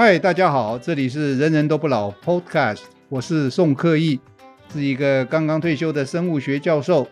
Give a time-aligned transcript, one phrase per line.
[0.00, 4.20] 嗨，大家好，这里是人人都不老 Podcast，我是宋克义，
[4.72, 7.08] 是一个刚刚退休的生物学教授。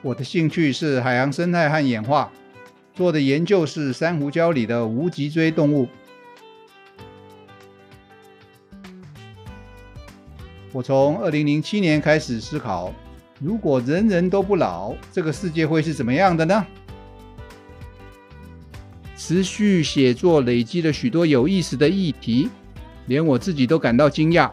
[0.00, 2.30] 我的兴趣是海洋生态和演化，
[2.94, 5.88] 做的研究是珊瑚礁里的无脊椎动物。
[10.70, 12.94] 我从二零零七年开始思考，
[13.40, 16.64] 如果人人都不老，这个世界会是怎么样的呢？
[19.22, 22.48] 持续写作累积了许多有意思的议题，
[23.04, 24.50] 连我自己都感到惊讶。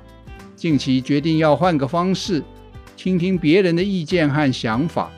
[0.58, 2.44] 近期决定要换个方式，
[2.98, 5.10] 倾听别人的意见和想法。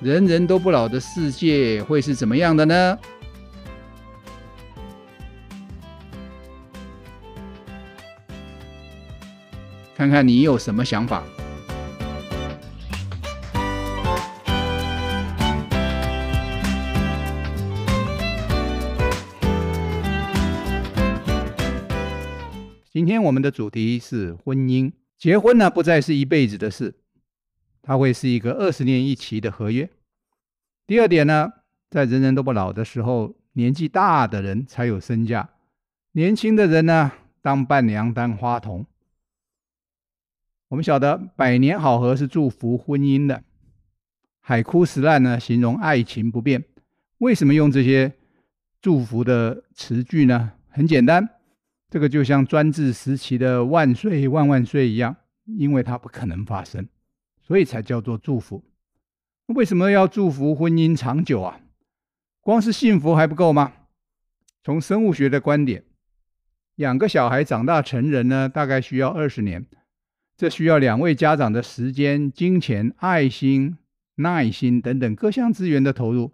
[0.00, 2.98] 人人都不老的世界会是怎么样的呢？
[9.94, 11.22] 看看你有什么想法。
[23.10, 24.92] 今天我们的主题是婚姻。
[25.18, 26.94] 结婚呢，不再是一辈子的事，
[27.82, 29.90] 它会是一个二十年一期的合约。
[30.86, 31.52] 第二点呢，
[31.90, 35.50] 在人人都不老的时候，年纪大的人才有身价，
[36.12, 37.10] 年轻的人呢，
[37.42, 38.86] 当伴娘当花童。
[40.68, 43.42] 我们晓得百年好合是祝福婚姻的，
[44.38, 46.62] 海枯石烂呢，形容爱情不变。
[47.18, 48.12] 为什么用这些
[48.80, 50.52] 祝福的词句呢？
[50.68, 51.39] 很简单。
[51.90, 56.86] 这个就像专制时期的万岁万万岁一样，因为它不可能发生，
[57.42, 58.62] 所以才叫做祝福。
[59.46, 61.60] 为什么要祝福婚姻长久啊？
[62.40, 63.72] 光是幸福还不够吗？
[64.62, 65.82] 从生物学的观点，
[66.76, 69.66] 养个小孩长大成人呢，大概需要二十年，
[70.36, 73.76] 这需要两位家长的时间、金钱、爱心、
[74.14, 76.30] 耐心等等各项资源的投入。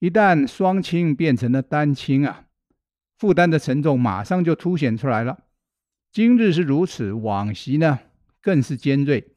[0.00, 2.46] 一旦双亲变成了单亲啊。
[3.16, 5.44] 负担的沉重马上就凸显出来了。
[6.12, 8.00] 今日是如此，往昔呢
[8.40, 9.32] 更是尖锐。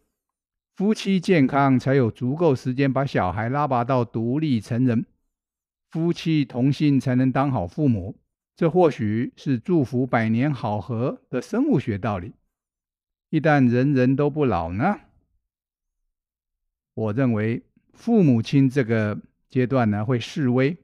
[0.76, 5.02] 夫妻健康，才有足够时间把小孩拉拔到独立成人；
[5.90, 8.20] 夫妻同心，才能当好父母。
[8.56, 12.34] 这或许是祝福百年好合的生物学道理。
[13.30, 15.00] 一旦人人都不老呢？
[16.94, 17.64] 我认为
[17.94, 20.78] 父母亲这个阶段呢会示威，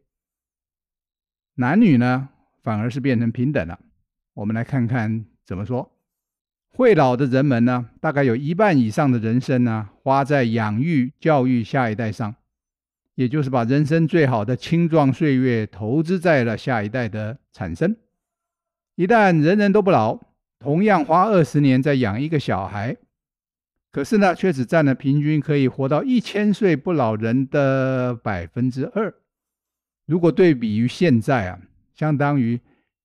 [1.55, 2.29] 男女呢？
[2.63, 3.77] 反而是变成平等了。
[4.33, 5.91] 我们来看看怎么说。
[6.75, 12.33] 会老的人们呢，大概有一半以上的人生呢，花在养育、教育下一代上，
[13.13, 17.95] 也就是把人生最好的青壮岁月投资在了下一代的产生。
[18.95, 20.19] 一旦人人都不老，
[20.57, 22.97] 同样花二十年在养一个小孩，
[23.91, 29.13] 可是呢，却只占了平均可以活到一千岁不老人的百分之二。
[30.07, 31.59] 如果对比于现在啊。
[31.93, 32.59] 相当于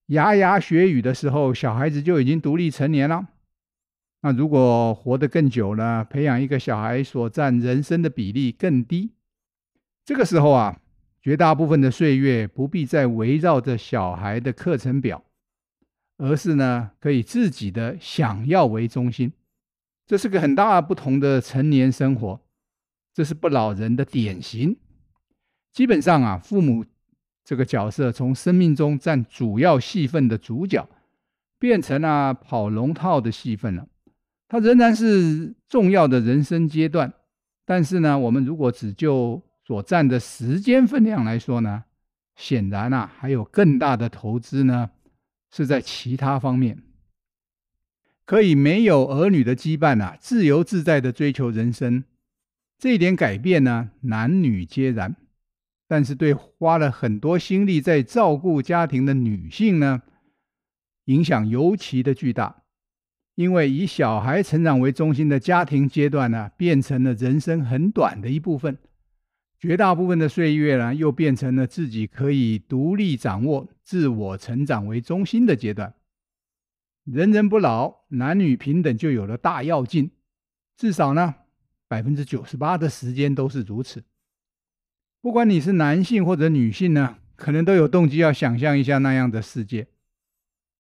[0.07, 3.29] 牙牙学语的时候，小孩子就已经独立成年了。
[4.23, 9.13] 那如果活得更久了，培养一个小孩所占人生的比例更低。
[10.05, 10.81] 这个时候啊，
[11.21, 15.23] 绝大部分的岁月不必再围绕着小孩的课程表，
[16.17, 19.33] 而是呢，可以自己的想要为中心。
[20.07, 22.41] 这是个很大不同的成年生活。
[23.13, 24.79] 这是不老人的典型。
[25.73, 26.87] 基本上啊，父母。
[27.49, 30.87] 这个角色从生命中占主要戏份的主角，
[31.59, 33.89] 变成了跑龙套的戏份了。
[34.49, 37.11] 它仍然是重要的人生阶段，
[37.65, 41.85] 但是呢，我们如果只就所占的时间分量来说呢，
[42.37, 44.91] 显然啊，还有更大的投资呢，
[45.51, 46.83] 是在其他方面，
[48.27, 52.05] 可以没有儿女的羁绊啊，自由自在的追求人生。
[52.79, 55.17] 这一点改变呢，男女皆然。
[55.89, 60.03] 但是对花了很多心力在照顾家庭的女性呢，
[61.07, 62.63] 影响尤其的巨大。
[63.35, 68.77] 因为以小孩成长为中心的家庭阶段呢，变成了人生很短的一部分，
[69.59, 75.95] 绝大部分的岁月呢，又变成了自己可以独立掌握、自我成长为中心的阶段。
[77.05, 80.11] 人人不老，男女平等就有了大跃进，
[80.77, 81.37] 至少呢，
[81.87, 84.05] 百分之九十八的时间都是如此。
[85.21, 89.89] 不管你是男性或者女性呢，可能都有动机要想象一下那样的世界。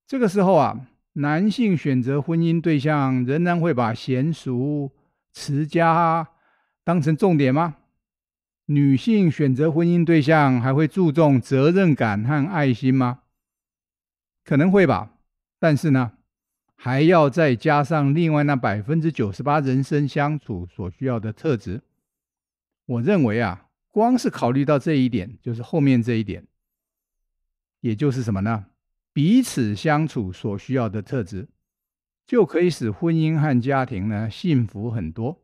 [0.06, 4.92] 这个时候啊，男性选择婚姻对象仍然会把贤淑、
[5.32, 6.28] 持家
[6.84, 7.76] 当成重点吗？
[8.66, 13.20] 女性选择婚姻对象还会注重责任感和爱心吗？
[14.44, 15.14] 可能会吧，
[15.58, 16.12] 但是呢，
[16.74, 21.82] 还要再加上另外那百分之九十八人生相处所需要的特质。
[22.86, 26.46] 我认为啊，光是考虑到这一点，就是后面这一点，
[27.80, 28.66] 也就是什么呢？
[29.12, 31.48] 彼此相处所需要的特质，
[32.26, 35.42] 就可以使婚姻和家庭呢幸福很多。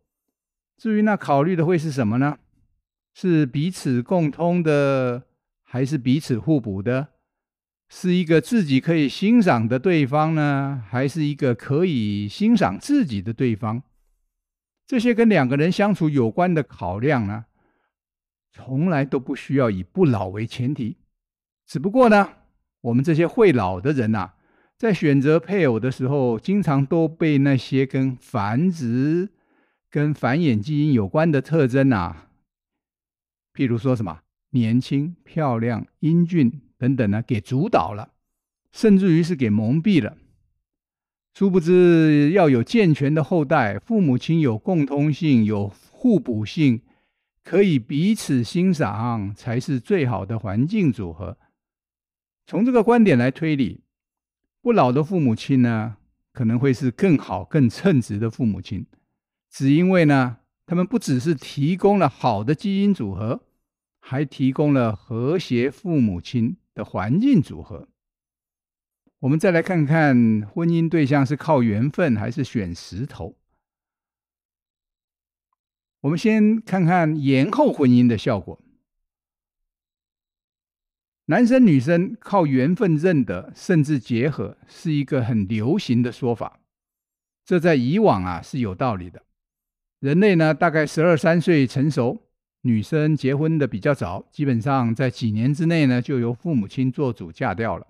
[0.76, 2.38] 至于那考虑的会是什么呢？
[3.14, 5.25] 是彼此共通的，
[5.62, 7.08] 还是彼此互补的？
[7.88, 13.82] 是一个自己可以欣赏的对方呢，还是一个可以欣赏自己的对方？
[14.87, 17.46] 这些跟两个人相处有关的考量呢，
[18.54, 20.96] 从来都不需要以不老为前提。
[21.66, 22.28] 只不过呢，
[22.82, 24.30] 我们这些会老的人呐，
[24.78, 29.30] 在选择配偶的时候，经常都被那些跟繁殖、
[29.90, 32.28] 跟繁衍基因有关的特征呐，
[33.52, 34.20] 譬如说什么
[34.50, 38.12] 年轻、漂亮、英俊等等呢，给主导了，
[38.70, 40.16] 甚至于是给蒙蔽了。
[41.32, 46.82] 殊不知，要有健全的后代，父母亲有共通性、有互补性，
[47.44, 51.37] 可以彼此欣赏，才是最好的环境组合。
[52.46, 53.82] 从这个观点来推理，
[54.62, 55.99] 不老的父母亲呢，
[56.32, 58.87] 可能会是更好、更称职的父母亲，
[59.50, 63.43] 只因为呢，他们不只是提供了好的基因组合，
[64.00, 67.88] 还提供了和谐父母亲的环境组合。
[69.20, 73.37] 我们再来看看婚姻对象是靠缘分还是选石头。
[76.04, 78.60] 我们先看看延后婚姻的效果。
[81.26, 86.60] 男生女生靠缘分认得甚至结合，是一个很流行的说法。
[87.42, 89.22] 这在以往啊是有道理的。
[89.98, 92.20] 人类呢，大概十二三岁成熟，
[92.60, 97.86] 女生结婚的比较早，基本上在几年之内呢，就由父母亲做主嫁掉了。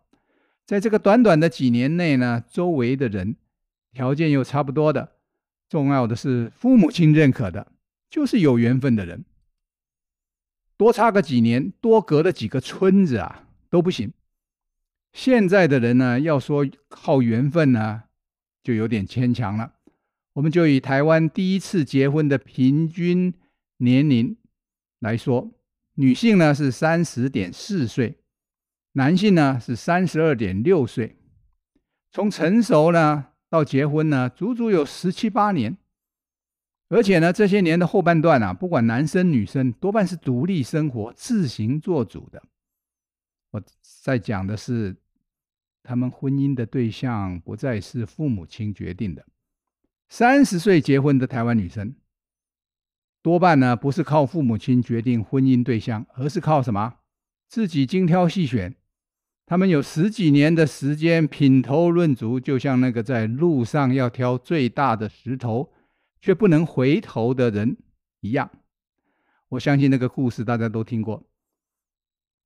[0.65, 3.35] 在这个短短的几年内呢，周围的人
[3.91, 5.15] 条件又差不多的，
[5.69, 7.73] 重要的是父母亲认可的，
[8.15, 9.25] 就是有缘分的人。
[10.77, 14.13] 多差个几年，多隔了几个村子啊，都不行。
[15.13, 18.05] 现在的人呢，要说靠缘分呢，
[18.63, 19.73] 就有点牵强了。
[20.35, 23.35] 我们就以台湾第一次结婚的平均
[23.79, 24.37] 年龄
[25.01, 25.51] 来说，
[25.95, 28.21] 女性呢是三十点四岁。
[28.93, 31.17] 男性呢是三十二点六岁，
[32.13, 35.77] 从成熟呢到结婚呢，足足有十七八年，
[36.95, 42.41] 而且呢这些年的后半段啊，不管男生女生，多半是独立生活、自行做主的。
[43.51, 43.61] 我
[44.05, 44.95] 在讲的是，
[45.83, 49.27] 他们婚姻的对象不再是父母亲决定的。
[50.09, 51.97] 三十岁结婚的台湾女生，
[53.23, 56.99] 多半呢不是靠父母亲决定婚姻对象，而是靠什么？
[57.49, 58.73] 自己精挑细选。
[59.47, 65.73] 他们有十几年的时间品头论足，就像那个在路上要挑最大的石头
[66.25, 67.77] 却不能回头的人
[68.21, 68.51] 一样。
[69.51, 71.23] 我相信那个故事大家都听过。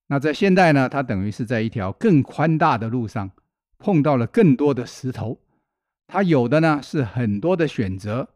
[0.09, 3.31] 那在现代呢，他等于是在一条更宽大的路上
[3.79, 5.41] 碰到了更多的石头。
[6.09, 8.31] 他有的呢是很多的选择，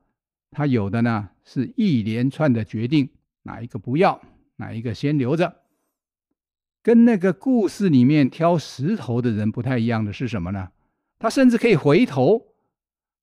[0.53, 3.11] 他有的呢是一连串的决定，
[3.43, 4.23] 哪一个不要，
[4.59, 5.57] 哪一个先留着。
[6.85, 10.71] 跟那个故事里面挑石头的人不太一样的是什么呢？
[11.19, 12.52] 他甚至可以回头。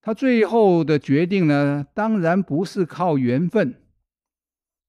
[0.02, 3.76] 他最后的决定呢，当然不是靠缘分。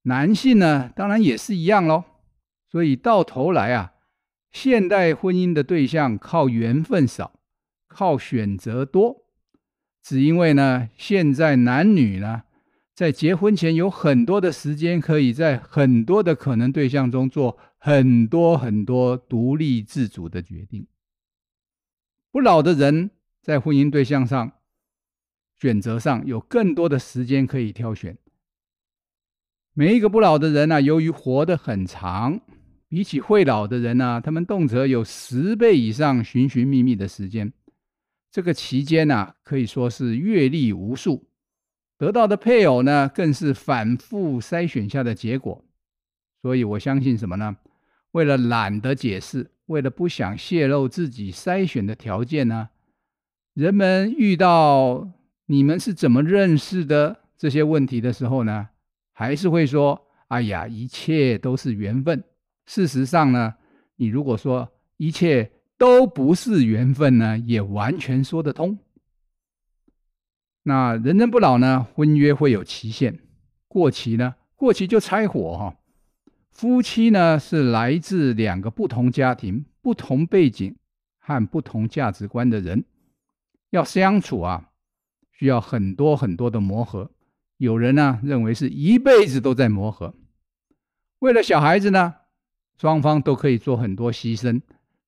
[0.03, 2.05] 男性呢，当然也是一样喽。
[2.71, 3.93] 所以到头来啊，
[4.51, 7.41] 现代婚姻的对象靠缘分少，
[7.89, 9.25] 靠选择多，
[10.03, 12.45] 只因为呢，现在男女呢，
[12.95, 17.59] 在结婚前有很多的时间，可以在很多的可能对象中做。
[17.83, 20.87] 很多很多独立自主的决定。
[22.31, 24.53] 不老的人在婚姻对象上
[25.61, 28.17] 选择上有更多的时间可以挑选。
[29.75, 32.41] 每一个不老的人呢、由于活得很长，
[32.89, 37.53] 比起会老的人呢、他们动辄有十倍以上寻寻觅觅的时间。
[38.33, 41.29] 这个期间呢、可以说是阅历无数，
[41.99, 45.65] 得到的配偶呢，更是反复筛选下的结果。
[46.41, 47.59] 所以我相信什么呢？
[48.13, 52.71] 为了懒得解释，为了不想泄露自己筛选的条件呢，
[53.55, 55.09] 人们遇到
[55.51, 58.69] 你们是怎么认识的这些问题的时候呢，
[59.11, 62.23] 还是会说：“哎呀，一切都是缘分。”
[62.67, 63.55] 事实上呢，
[63.97, 68.79] 你如果说一切都不是缘分呢，也完全说得通。
[70.63, 73.19] 那人人不老呢，婚约会有期限，
[73.67, 75.77] 过期呢，过期就拆伙哈。
[76.53, 80.77] 夫妻呢，是来自两个不同家庭、不同背景
[81.19, 82.85] 和不同价值观的人，
[83.71, 84.70] 要相处啊，
[85.41, 87.11] 需要很多很多的磨合。
[87.57, 90.15] 有人呢认为是一辈子都在磨合，
[91.21, 92.15] 为了小孩子呢，
[92.77, 94.61] 双方都可以做很多牺牲，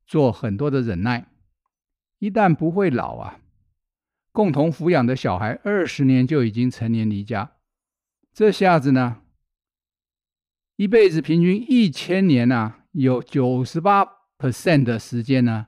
[0.06, 1.28] 做很多的忍耐。
[2.18, 3.40] 一旦不会老啊，
[4.32, 7.52] 共同抚养的小孩二十年就已经成年离家，
[8.32, 9.18] 这下子呢，
[10.76, 14.06] 一辈子平均一千年呐、啊，有九十八
[14.38, 15.66] percent 的时间呢，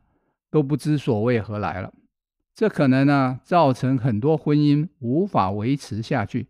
[0.51, 1.93] 都不知所为何来了。
[2.55, 6.47] 这可能呢，造成很多婚姻无法维持下去，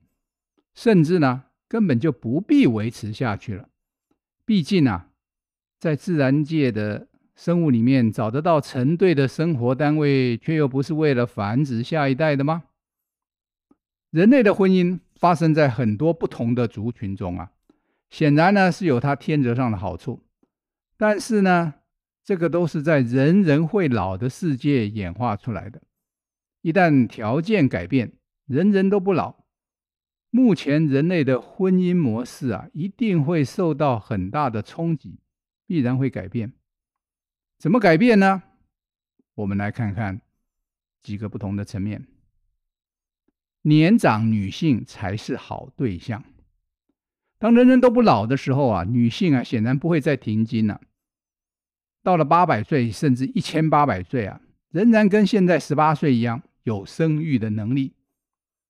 [0.75, 3.69] 甚至呢，根本就不必维持下去了。
[4.45, 5.09] 毕竟啊，
[5.81, 12.65] 在自然界的生物里面，找得到成对的生活单位，却又不是为了繁殖下一代的吗？
[14.11, 17.51] 人类的婚姻发生在很多不同的族群中啊，
[18.11, 20.23] 显然呢，是有它天择上的好处，
[20.99, 21.75] 但是呢，
[22.23, 25.81] 这个都是在人人会老的世界演化出来的。
[26.65, 28.15] 一旦条件改变，
[28.47, 29.45] 人人都不老，
[30.31, 35.21] 目前人类的婚姻模式啊，一定会受到很大的冲击，
[35.67, 36.55] 必然会改变。
[37.59, 38.45] 怎么改变呢？
[39.35, 40.23] 我们来看看
[41.03, 42.07] 几个不同的层面。
[43.61, 46.25] 年长女性才是好对象。
[47.39, 50.81] 当人人都不老的时候啊，女性啊，显然不会再停经了。
[52.03, 54.41] 到了八百岁，甚至一千八百岁啊，
[54.71, 56.43] 仍然跟现在十八岁一样。
[56.65, 57.95] 有生育的能力，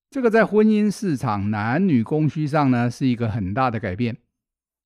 [0.09, 4.17] 这个在婚姻市场男女供需上呢，是一个很大的改变。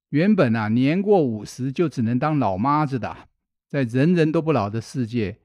[0.10, 3.30] 原本啊，年过五十就只能当老妈子的，
[3.68, 5.38] 在人人都不老的世界，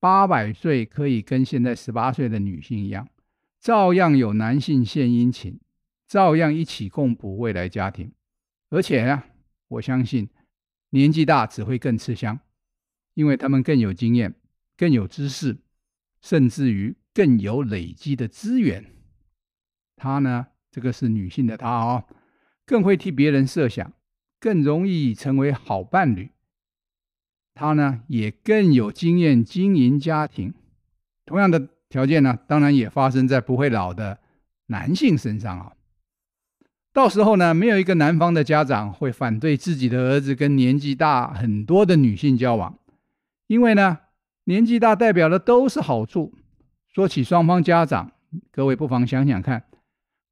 [0.00, 3.08] 八百岁可以跟现在十八岁的女性一样，
[3.60, 5.60] 照样有男性献殷勤，
[6.08, 8.12] 照样一起共补未来家庭。
[8.70, 9.26] 而且啊，
[9.68, 10.28] 我相信
[10.90, 12.40] 年纪大只会更吃香，
[13.14, 14.34] 因为他们更有经验，
[14.76, 15.58] 更有知识。
[16.22, 18.94] 甚至于更有累积的资源，
[19.96, 22.04] 她呢，这个是女性的她哦，
[22.64, 23.92] 更会替别人设想，
[24.38, 26.30] 更容易成为好伴侣。
[27.54, 30.54] 她呢，也更有经验经营家庭。
[31.26, 34.20] 同样的条件呢，当然也发生在不会老的
[34.66, 35.72] 男性身上啊。
[36.92, 42.78] 到时候呢，没有一个男方的家长会反对自己的儿子跟年纪大很多的女性交往，
[43.48, 43.98] 因为呢。
[44.44, 46.34] 年纪大代表的都是好处。
[46.88, 48.12] 说起双方家长，
[48.50, 49.64] 各位不妨想想看，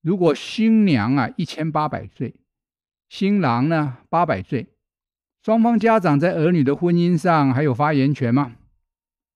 [0.03, 2.35] 如果新娘啊一千八百岁，
[3.09, 4.69] 新郎呢八百岁，
[5.43, 8.57] 双方家长在儿女的婚姻上还有发言权吗？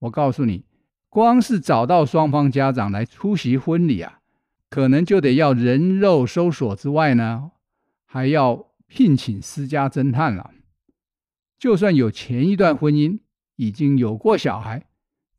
[0.01, 0.65] 我告诉你，
[1.09, 4.21] 光是找到双方家长来出席婚礼啊，
[4.69, 7.53] 可能就得要人肉搜索之外呢，
[8.05, 10.51] 还要聘请私家侦探了。
[11.59, 13.21] 就算有前一段婚姻。
[13.57, 14.87] 已经有过小孩，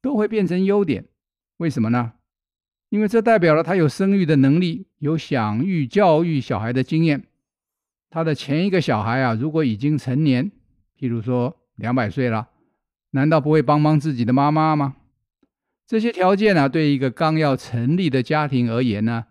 [0.02, 1.06] 都会变成优点。
[1.58, 2.14] 为什么呢？
[2.90, 7.28] 因为这代表了他有生育的能力，有养育教育小孩的经验。
[8.10, 10.52] 他的前一个小孩啊，如果已经成年，
[10.98, 12.50] 譬如说两百岁了，
[13.12, 14.96] 难道不会帮帮自己的妈妈吗？
[15.86, 19.26] 这些条件呢，对一个刚要成立的家庭而言呢，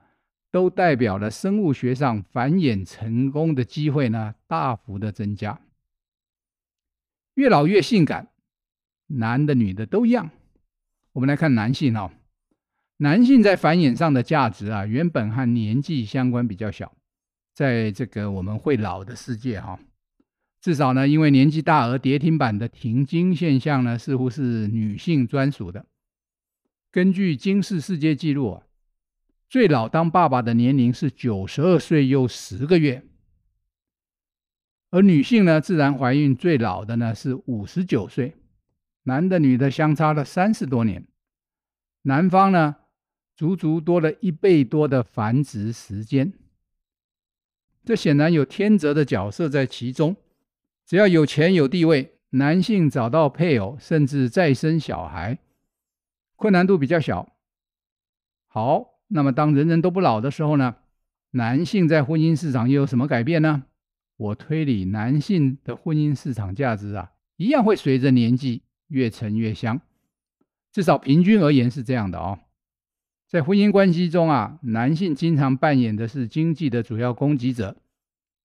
[0.51, 5.61] 都代表了生物学上繁衍成功的机会呢，大幅的增加。
[7.35, 8.29] 越老越性感。
[9.07, 10.31] 男的、女的都一样。
[11.13, 12.11] 我们来看男性哦，
[12.97, 16.97] 男性在繁衍上的价值啊，原本和年纪相关比较小。
[17.55, 19.79] 在这个我们会老的世界哈，
[20.61, 25.87] 至少呢，因为年纪大而跌停板的停经现象呢，似乎是女性专属的。
[26.91, 28.63] 根据金氏世界纪录啊，
[29.49, 33.05] 最老当爸爸的年龄是九十二岁又十个月，
[34.91, 38.35] 而女性呢，自然怀孕最老的呢是五十九岁。
[39.05, 41.07] 男的、女的相差了三十多年，
[42.03, 42.77] 男方呢，
[43.37, 46.33] 足足多了一倍多的繁殖时间。
[47.85, 50.17] 这显然有天择的角色在其中。
[50.87, 55.39] 只要有钱有地位，男性找到配偶，甚至再生小孩，
[56.37, 57.33] 困难度比较小。
[58.47, 60.77] 好，那么当人人都不老的时候呢，
[61.31, 63.65] 男性在婚姻市场又有什么改变呢？
[64.17, 68.63] 我推理，男性的婚姻市场价值啊，一样会随着年纪。
[68.89, 69.81] 越沉越香，
[70.73, 72.41] 至少平均而言是这样的哦。
[73.27, 77.77] 在婚姻关系中啊，男性经常扮演的是经济的主要供给者，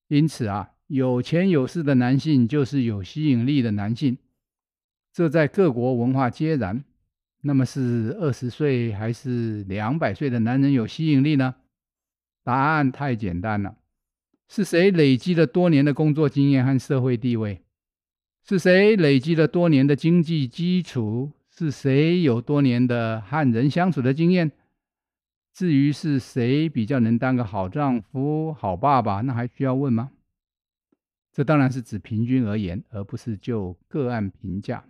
[0.08, 4.18] 因此啊，有钱有势的男性就是有吸引力的男性。
[5.14, 6.84] 这在各国文化皆然。
[7.42, 11.56] 那么是二十岁还是两百岁的男人有吸引力呢？
[12.44, 13.78] 答案太简单了，
[14.50, 17.62] 是谁累积了多年的工作经验和社会地位？
[18.48, 21.32] 是谁累积了多年的经济基础？
[21.50, 24.52] 是谁有多年的和人相处的经验？
[25.54, 30.12] 至于是谁比较能当个好丈夫、好爸爸，那还需要问吗？
[31.34, 34.86] 这当然是指平均而言，而不是就个案评价。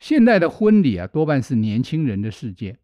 [0.00, 2.78] 现代的婚礼啊，多半是年轻人的世界。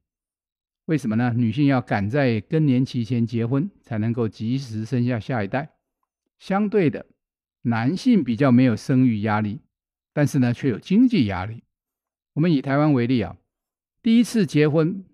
[0.84, 1.32] 为什么呢？
[1.34, 5.70] 女性要赶在更年期前结婚，才能够及时生下下一代。
[6.38, 7.06] 相对的，
[7.66, 9.60] 男性比较没有生育压力，
[10.12, 11.62] 但是呢，却有经济压力。
[12.34, 13.36] 我们以台湾为例啊，
[14.02, 15.04] 第一次结婚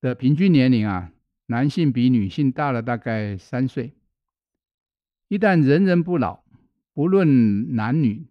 [0.00, 1.12] 的平均年龄啊，
[1.46, 3.92] 男性比女性大了大概三岁。
[5.28, 6.44] 一旦人人不老，
[6.92, 8.26] 不论男女，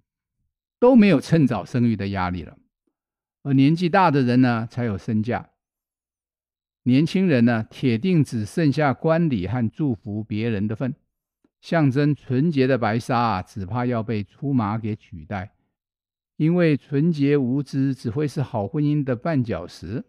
[0.80, 2.60] 都没有趁早生育的压力了。
[3.42, 5.50] 而年纪大的人呢，才有身价。
[6.84, 10.94] 年轻人呢，铁定只剩下观礼和祝福别人的份，
[11.62, 15.54] 象征纯洁的白纱，只怕要被粗麻给取代。
[16.38, 20.04] 因为纯洁无知只会是好婚姻的绊脚石，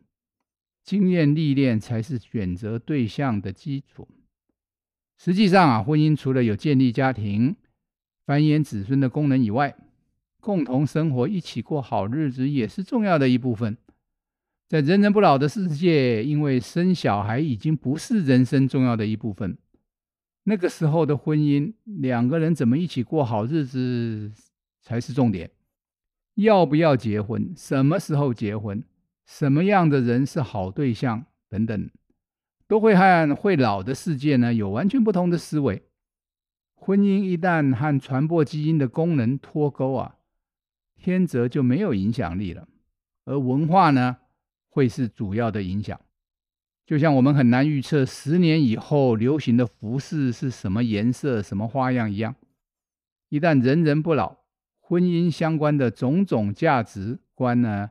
[0.83, 4.09] 经验历练才是选择对象的基础。
[5.19, 7.55] 实际上啊，婚姻除了有建立家庭、
[8.25, 9.77] 繁衍子孙的功能以外，
[10.41, 13.77] 共同生活、一起过好日子也是重要的一部分。
[14.69, 19.59] 在人人不老的世界，因为生小孩已经不是人生重要的一部分。
[20.45, 24.33] 那个时候的婚姻，两个人怎么一起过好日子
[24.81, 25.51] 才是重点。
[26.35, 27.53] 要不要结婚？
[27.57, 28.83] 什么时候结婚？
[29.27, 31.25] 什么样的人是好对象？
[31.49, 31.91] 等等，
[32.67, 35.83] 都会和会老的世界呢有完全不同的思维。
[36.75, 40.17] 婚姻一旦和传播基因的功能脱钩啊，
[40.97, 42.67] 天择就没有影响力了。
[43.25, 44.19] 而文化呢？
[44.75, 46.01] 会是主要的影响，
[46.85, 52.35] 就像我们很难预测十年以后流行的服饰是什么颜色、什么花样一样。
[53.29, 54.39] 一旦人人不老，
[54.81, 57.91] 婚姻相关的种种价值观呢，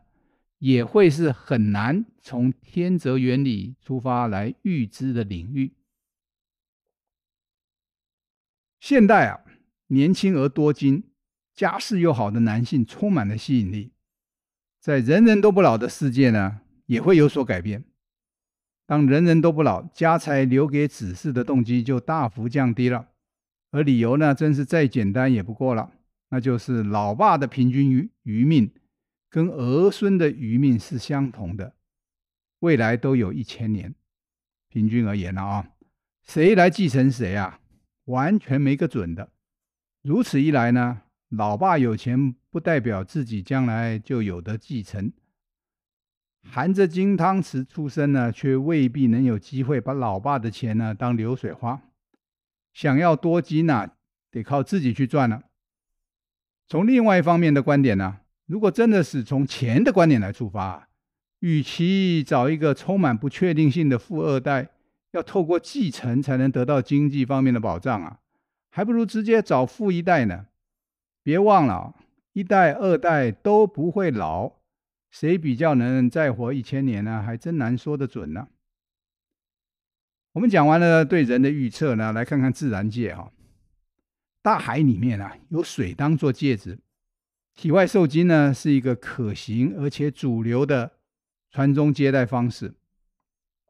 [0.59, 5.73] 也会是很难从天择原理出发来预知的领域。
[8.79, 9.41] 现代啊，
[9.87, 11.05] 年轻而多金、
[11.55, 13.93] 家世又好的男性充满了吸引力，
[14.79, 17.85] 在人人都不老的世界呢，也会有所改变。
[18.91, 23.07] 当人人都不老，家财留给子嗣的动机就大幅降低了。
[23.71, 25.93] 而理由呢，真是再简单也不过了，
[26.27, 28.69] 那就是老爸的平均余余命
[29.29, 31.73] 跟儿孙的余命是相同的，
[32.59, 33.95] 未来都有一千年。
[34.67, 35.69] 平均而言了啊，
[36.21, 37.61] 谁来继承谁啊，
[38.07, 39.31] 完全没个准的。
[40.01, 45.13] 如此一来呢，老爸有钱不代表自己将来就有的继承。
[46.43, 51.81] 含着金汤匙出生呢，却未必能有机会把老爸的钱呢当流水花。
[52.73, 53.91] 想要多金呐、
[54.31, 55.43] 得靠自己去赚了。
[56.67, 60.87] 从另外一方面的观点呢，如果真的是从钱的观点来出发，
[61.39, 64.69] 与其找一个充满不确定性的富二代，
[65.11, 68.19] 要透过继承才能得到经济方面的保障啊，
[68.69, 70.47] 还不如直接找富一代呢。
[71.23, 71.95] 别忘了，
[72.33, 74.60] 一代、二代都不会老。
[75.11, 77.21] 谁比较能再活一千年呢？
[77.21, 78.47] 还真难说得准呢。
[80.31, 83.31] 我们讲完了对人的预测呢，来看看自然界哈。
[84.41, 86.79] 大海里面啊，有水当做介质，
[87.53, 90.93] 体外受精呢是一个可行而且主流的
[91.51, 92.73] 传宗接代方式。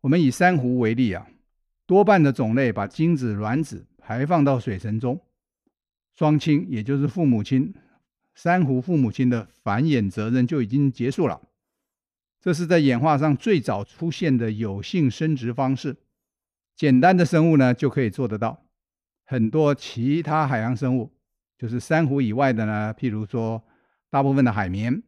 [0.01, 1.27] 我们以珊瑚为例啊，
[1.87, 5.19] 多半的种类把精子卵子排放到水层中，
[6.13, 7.73] 双亲也就是父母亲。
[8.33, 11.41] 珊瑚父母亲的繁衍责任就已经结束了，
[12.39, 15.97] 这是在演化上最早出现的有性生殖方式。
[16.75, 18.65] 简单的生物呢就可以做得到，
[19.25, 21.11] 很多其他海洋生物，
[21.57, 23.63] 就是珊瑚以外的呢，譬如说
[24.09, 25.03] 大部分的海绵、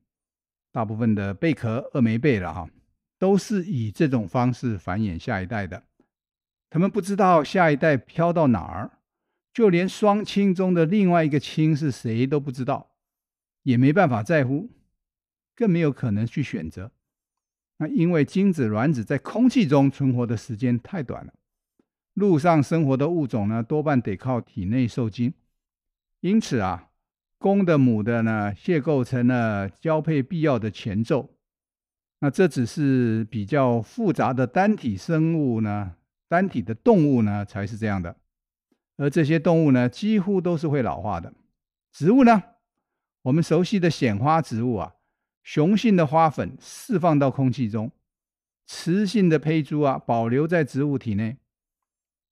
[0.72, 2.70] 大部分的贝壳、鳄眉贝了哈，
[3.18, 5.84] 都是以这种方式繁衍下一代的。
[6.70, 9.00] 他们不知道下一代飘到哪儿，
[9.54, 12.93] 就连双亲中的另外一个亲是谁都不知道。
[13.63, 14.69] 也没办法在乎，
[15.56, 16.91] 更没有可能去选择。
[17.78, 21.34] 那因为精子卵子在空气中存活的时间太短了，
[22.13, 25.34] 陆上生活的物种呢，多半得靠体内受精。
[26.19, 26.89] 因此啊，
[27.38, 31.32] 公的母的呢，解构成了交配必要的前奏。
[32.19, 35.95] 那这只是比较复杂的单体生物呢，
[36.30, 38.15] 单体的动物呢，才是这样的。
[38.95, 41.34] 而这些动物呢，几乎都是会老化的。
[41.91, 42.43] 植物呢？
[43.24, 44.96] 我们熟悉的显花植物啊，
[45.44, 47.92] 雄性的花粉释放到空气中，
[48.66, 51.38] 雌性的胚珠啊保留在植物体内。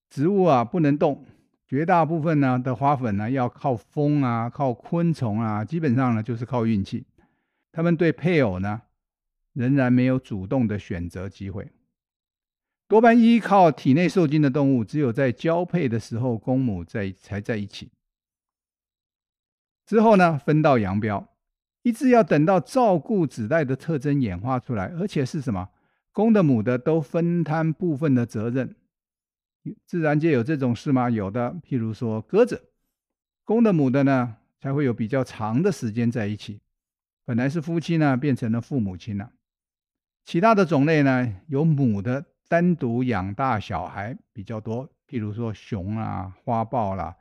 [0.09, 1.25] 植物啊不能动，
[1.65, 7.05] 绝大部分呢的花粉呢要靠风啊、靠昆虫啊，基本上呢就是靠运气。
[7.71, 8.81] 它们对配偶呢
[9.53, 11.71] 仍然没有主动的选择机会。
[12.89, 17.89] 多半依靠体内受精的动物，只有在交配的时候，公母在才在一起。
[19.91, 21.27] 之后呢，分道扬镳，
[21.81, 25.67] 一直要等到照顾子代的特征演化出来，而且是什么？
[26.13, 28.73] 公的母的都分摊部分的责任。
[29.85, 31.09] 自然界有这种事吗？
[31.09, 32.69] 有的，譬如说鸽子，
[33.43, 36.61] 公的母的呢，才会有比较长的时间在一起。
[37.25, 39.31] 本来是夫妻呢，变成了父母亲了。
[40.23, 42.23] 其他的种类呢，有母的。
[42.47, 47.17] 单独养大小孩比较多，譬如说熊啊、花豹啦，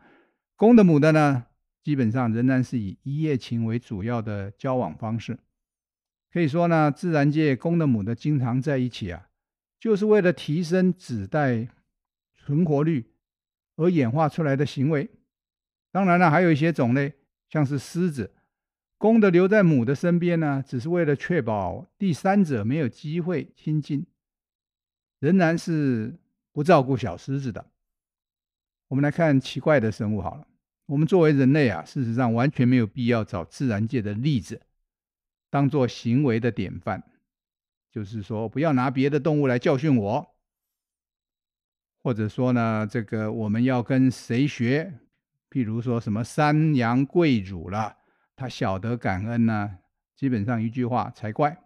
[0.57, 1.47] 公的母的呢，
[1.83, 5.39] 基本上仍然是以一夜情为主要的交往方式。
[6.33, 9.29] 可以说呢，自然界公的母的经常在一起啊，
[9.79, 11.69] 就是为了提升子代
[12.35, 13.11] 存活率
[13.77, 15.11] 而演化出来的行为。
[15.91, 17.15] 当然了，还有一些种类，
[17.49, 18.33] 像是狮子，
[18.97, 24.07] 公的留在母的身边呢，只是为了确保第三者没有机会亲近。
[25.19, 26.17] 仍然是
[26.53, 27.67] 不照顾小狮子的。
[28.89, 30.47] 我们来看奇怪的生物好了。
[30.91, 34.61] 我们作为人类啊，事实上完全没有必要找自然界的例子
[35.49, 37.01] 当做行为的典范。
[37.93, 40.35] 就是说，不要拿别的动物来教训我，
[42.03, 44.99] 或者说呢，这个我们要跟谁学？
[45.49, 47.99] 譬如说什么山羊跪乳了，
[48.35, 49.79] 他晓得感恩呢？
[50.17, 51.57] 基本上一句话才怪。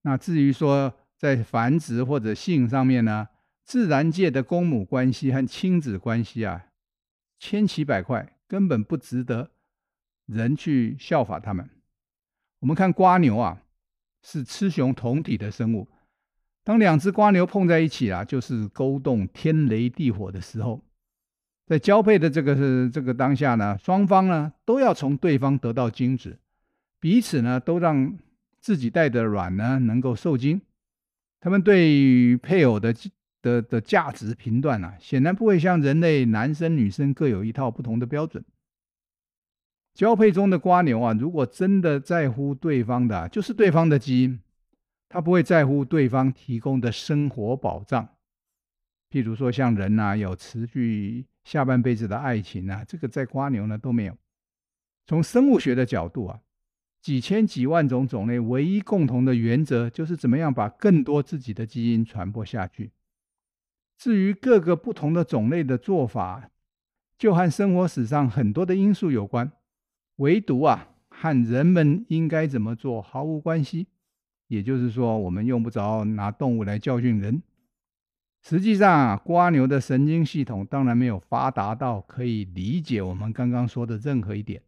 [0.00, 3.28] 那至于说，在繁殖或者性上面呢，
[3.62, 6.68] 自然界的公母关系和亲子关系啊，
[7.42, 9.50] 千奇百怪，根本不值得
[10.26, 11.68] 人去效法他们。
[12.60, 13.64] 我们看瓜牛啊，
[14.22, 15.88] 是雌雄同体的生物。
[16.62, 20.84] 当两只瓜牛碰在一起啊，就是勾动天雷地火的时候。
[21.66, 26.38] 在交配的这个是这个当下呢，双方呢都要从对方得到精子，
[27.00, 28.16] 彼此呢都让
[28.60, 30.60] 自己带的卵呢能够受精。
[31.40, 32.94] 他们对于配偶的
[33.42, 38.42] 的的价值评断啊，显然不会像人类男生女生各有一套不同的标准。
[39.92, 44.40] 交配中的蜗牛啊，如果真的在乎对方的，就是对方的基因，
[45.08, 48.08] 他不会在乎对方提供的生活保障。
[49.10, 54.16] 譬如说像人呐，有持续下半辈子的爱情啊，这个在瓜牛呢都没有。
[55.06, 56.40] 从生物学的角度啊。
[57.02, 62.92] 几千几万种种类，唯一共同的原则就是怎么样把更多自己的基因传播下去。
[64.02, 66.50] 至于各个不同的种类的做法，
[67.16, 69.52] 就和生活史上很多的因素有关，
[70.16, 73.86] 唯独啊和人们应该怎么做毫无关系。
[74.48, 77.44] 也就是说，我们用不着拿动物来教训人。
[78.42, 84.60] 实际上啊，瓜牛的神经系统当然没有发达到可以理解我们刚刚说的任何一点。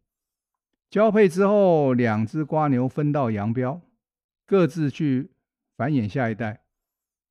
[0.89, 3.81] 交配之后，两只瓜牛分道扬镳，
[4.45, 5.31] 各自去
[5.75, 6.61] 繁衍下一代，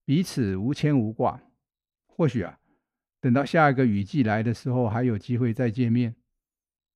[0.05, 1.41] 彼此无牵无挂。
[2.17, 2.61] 或许啊，
[3.21, 6.15] 等到下一个雨季来的时候，还有机会再见面。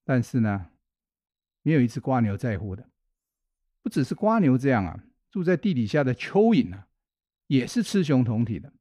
[0.05, 0.67] 但是呢，
[1.63, 2.89] 没有一只瓜牛在乎的。
[3.83, 6.87] 不只是瓜牛这样啊，住在地底下的蚯蚓啊，
[7.49, 8.73] 也是雌雄同体的。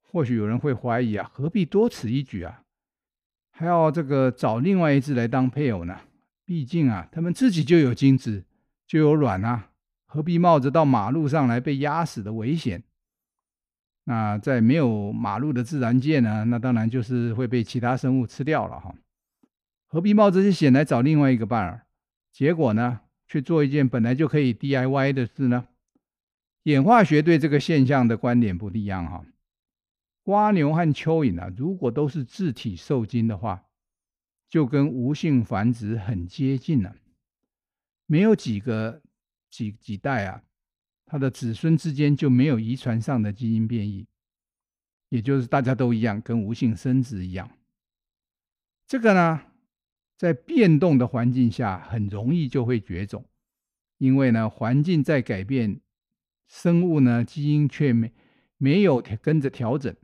[0.00, 2.62] 或许有人会怀疑啊，何必多此一举啊？
[3.50, 6.00] 还要这个找另外一只来当配偶呢？
[6.46, 8.44] 毕竟啊，他们自己就有精子，
[8.86, 9.70] 就有卵啊，
[10.06, 12.82] 何必冒着到马路上来被压死的危险？
[14.04, 18.94] 那在没有马路的自然界呢，那当然就是会被其他生物吃掉了哈。
[19.86, 21.86] 何必冒这些险来找另外一个伴儿？
[22.32, 25.66] 结果呢，去做一件本来就可以 DIY 的事呢？
[26.64, 29.24] 演化学对这个现象的观点不一样哈。
[30.24, 33.64] 蜗牛和蚯蚓啊，如果都是自体受精的话。
[34.46, 36.94] 就跟无性繁殖很接近了，
[38.06, 39.02] 没有几个
[39.50, 40.42] 几几代啊，
[41.06, 44.06] 他的子孙之间就没有遗传上的基因变异，
[45.10, 47.50] 也就是大家都一样，跟无性生殖一样。
[48.86, 49.42] 这个呢，
[50.16, 53.24] 在变动的环境下很容易就会绝种，
[53.98, 55.80] 因为呢，环境在改变，
[56.48, 58.12] 生物呢基因却没
[58.56, 59.94] 没有跟着调整。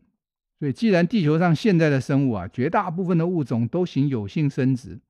[0.58, 5.00] 所以，既然地球上现在的生物啊，绝大部分的物种都行有性生殖，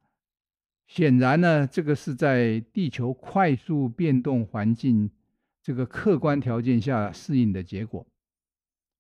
[0.87, 5.11] 显然呢，这个是在地球快速变动环境
[5.63, 8.07] 这个客观条件下适应的结果。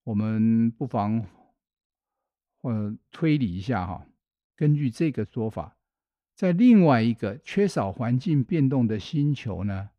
[0.05, 1.25] 我们不妨
[2.63, 4.07] 呃推理一下哈，
[4.57, 5.77] 根据这个说法，
[6.35, 9.91] 在另外一个缺少环境变动的星球呢，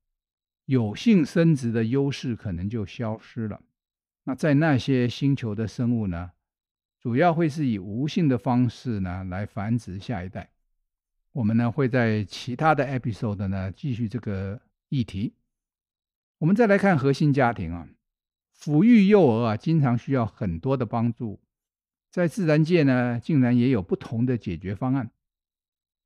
[0.66, 3.62] 有性生殖的优势可能就消失了。
[4.24, 6.32] 那在那些星球的生物呢，
[7.00, 10.52] 主要会是以无性的方式呢来繁殖下一代。
[11.32, 15.34] 我们呢会在其他的 episode 呢继续这个议题。
[16.42, 17.88] 我们再来看核心家庭啊，
[18.60, 21.40] 抚育幼儿啊，经常需要很多的帮助。
[22.10, 25.12] 在自然界呢，竟然也有不同的解决方案。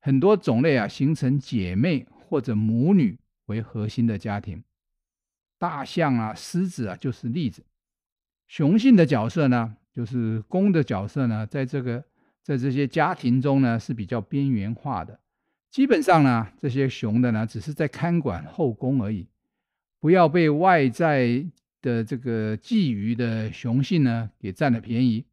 [0.01, 4.61] 很多种类啊，形成姐妹或者母女为核心的家庭。
[5.57, 7.65] 大象啊、狮子啊，就是例子。
[8.49, 12.03] 雄性的角色呢，就是公的角色呢，在这个
[12.43, 15.17] 在这些家庭中呢，是比较边缘化的。
[15.71, 19.29] 基本上呢，这些雄的呢，只是在看管后宫而已，
[20.05, 21.43] 不要被外在
[21.81, 25.25] 的这个觊觎的雄性呢，给占了便宜。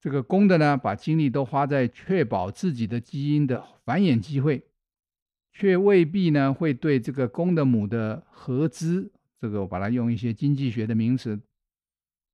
[0.00, 4.64] 这个公的呢，把精力都花在确保自己的基因的繁衍机会，
[5.52, 11.38] 却未必呢会对这个公的母的合资，这个我把它用一些经济学的名词，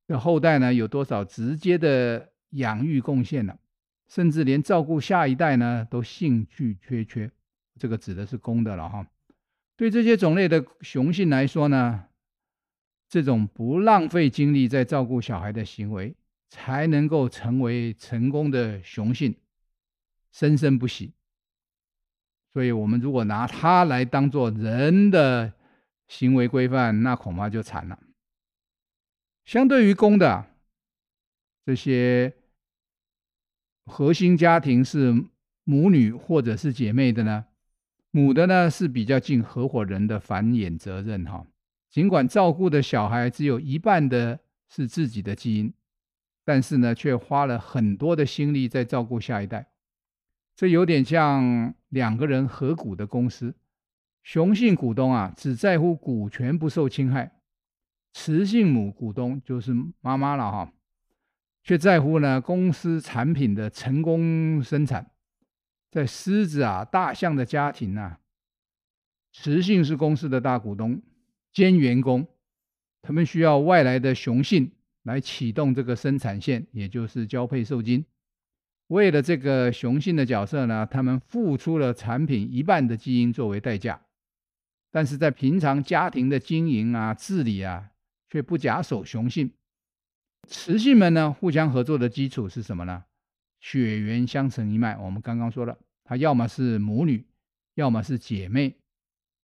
[0.07, 3.59] 的后代呢有多少直接的养育贡献了，
[4.07, 7.29] 甚至连照顾下一代呢都兴趣缺缺。
[7.81, 9.05] 这个指的是公的了哈。
[9.77, 12.07] 对这些种类的雄性来说呢，
[13.09, 16.17] 这种不浪费精力在照顾小孩的行为。
[16.49, 19.35] 才能够成为成功的雄性，
[20.31, 21.13] 生生不息。
[22.53, 25.53] 所以，我们如果拿它来当做人的
[26.07, 27.99] 行为规范，那恐怕就惨了。
[29.45, 30.47] 相对于公的
[31.65, 32.33] 这些
[33.85, 35.13] 核心家庭是
[35.65, 37.46] 母女或者是姐妹的呢，
[38.17, 41.47] 母的呢是比较尽合伙人的繁衍责任哈。
[41.91, 45.71] 尽管照顾的小孩只有一半的是自己的基因。
[46.43, 49.67] 但是呢，却花了很多的心力在照顾下一代，
[50.55, 53.53] 这有点像两个人合股的公司，
[54.23, 57.33] 雄性股东啊只在乎股权不受侵害，
[58.13, 60.73] 雌性母股东就是妈妈了哈，
[61.65, 65.11] 却在乎呢公司产品的成功生产。
[65.97, 68.21] 在狮子啊、大象的家庭啊，
[69.33, 71.01] 雌性是公司的大股东
[71.55, 72.29] 兼员工，
[73.01, 74.73] 他们需要外来的雄性。
[75.05, 78.05] 来启动这个生产线，也就是交配受精。
[78.89, 84.03] 为了这个雄性的角色呢，他们付出了产品一半的基因作为代价。
[84.91, 87.93] 但是在平常家庭的经营啊、治理啊，
[88.29, 89.53] 却不假手雄性。
[90.47, 93.05] 雌性们呢，互相合作的基础是什么呢？
[93.61, 94.99] 血缘相承一脉。
[94.99, 97.27] 我们刚刚说了，她要么是母女，
[97.75, 98.77] 要么是姐妹。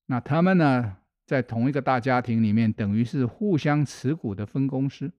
[0.07, 5.13] 那他们呢，在同一个大家庭里面，等于是互相持股的分公司。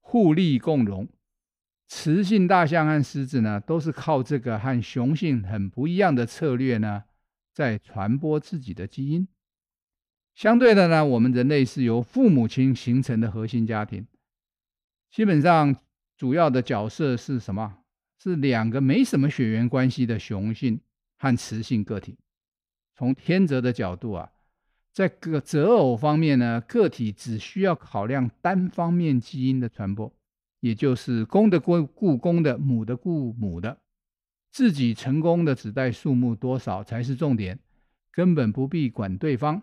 [0.00, 1.08] 互利共荣，
[1.88, 7.04] 雌性大象和狮子呢，都是靠这个和雄性很不一样的策略呢，
[7.52, 9.26] 在传播自己的基因。
[10.36, 14.06] 相对的呢，我们人类是由父母亲形成的核心家庭，
[15.10, 15.74] 基本上
[16.16, 17.79] 主要的角色是什么？
[18.22, 20.80] 是两个没什么血缘关系的雄性
[21.18, 22.18] 和雌性个体。
[22.94, 24.30] 从天择的角度啊。
[24.92, 30.12] 在个择偶方面呢，个体只需要考量单方面基因的传播，
[30.58, 33.78] 也就是公的顾顾公的，母的顾母的，
[34.50, 37.60] 自己成功的子代数目多少才是重点，
[38.10, 39.62] 根本不必管对方。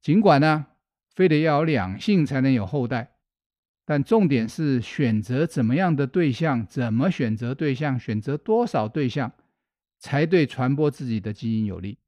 [0.00, 0.68] 尽管呢，
[1.10, 3.13] 非得要有两性才能有后代，
[3.84, 9.32] 但重点是选择怎么样的对象，怎么选择对象，选择多少对象，
[9.98, 11.98] 才对传播自己的基因有利。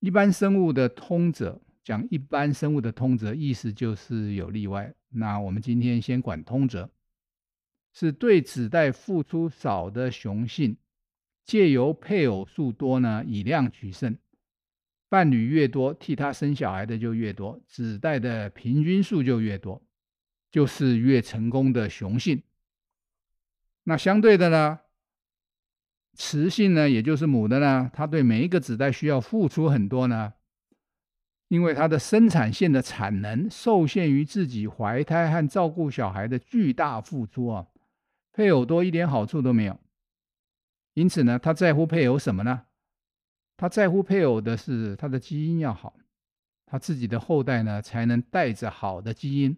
[0.00, 4.94] 一般生物的通则，讲一般生物的通则，意思就是有例外。
[5.10, 6.90] 那我们今天先管通则，
[7.94, 10.76] 是对子代付出少的雄性，
[11.44, 14.18] 借由配偶数多呢，以量取胜，
[15.08, 19.82] 伴侣越多，替他生小孩的就越多，子代的平均数就越多，
[20.50, 22.42] 就是越成功的雄性。
[23.84, 24.80] 那相对的呢？
[26.14, 30.32] 雌性呢，也就是母的呢，它对每一个子代需要付出很多呢，
[31.46, 37.68] 因为它的生产线的产能受限于自己怀胎和照顾小孩的巨大付出啊，
[38.32, 39.78] 配偶多一点好处都没有。
[40.94, 42.64] 因此呢，他在乎配偶什么呢？
[43.56, 45.94] 他在乎配偶的是他的基因要好，
[46.66, 49.56] 他自己的后代呢才能带着好的基因。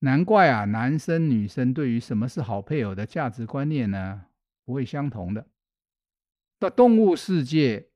[0.00, 4.26] 难怪啊，男生女生对于什么是好配偶的价值观念呢，
[4.64, 5.46] 不会相同的。
[6.60, 7.88] 到动物世界，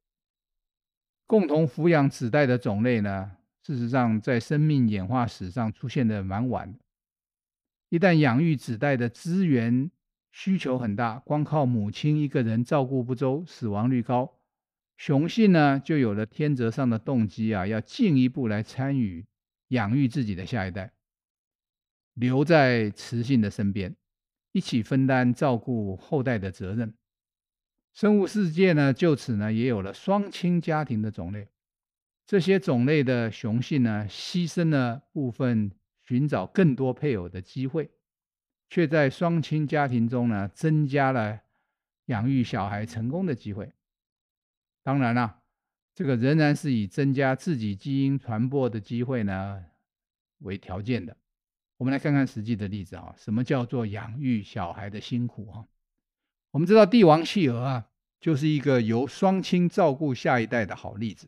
[1.27, 6.79] 共同抚养子代的种类呢，事实上在生命演化史上出现的蛮晚的。
[7.88, 9.91] 一旦养育子代的资源
[10.33, 14.38] 需求很大，光靠母亲一个人照顾不周，死亡率高，
[14.97, 19.25] 雄性呢就有了天择上的动机啊，要进一步来参与
[19.69, 20.93] 养育自己的下一代，
[22.14, 23.96] 留在雌性的身边。
[24.55, 26.92] 一起分担照顾后代的责任，
[27.94, 31.48] 生物世界呢，就此呢也有了双亲家庭的种类。
[32.27, 35.72] 这些种类的雄性呢，牺牲了部分
[36.03, 37.90] 寻找更多配偶的机会，
[38.68, 41.40] 却在双亲家庭中呢，增加了
[42.07, 43.72] 养育小孩成功的机会。
[44.83, 45.40] 当然了，
[45.94, 49.64] 这个仍然是以增加自己基因传播的机会呢
[50.40, 51.16] 为条件的。
[51.83, 55.66] 我们来看看实际的例子啊，什么叫做养育小孩的辛苦啊？
[56.53, 57.87] 我们知道帝王企鹅啊，
[58.21, 61.27] 就是一个由双亲照顾下一代的好例子。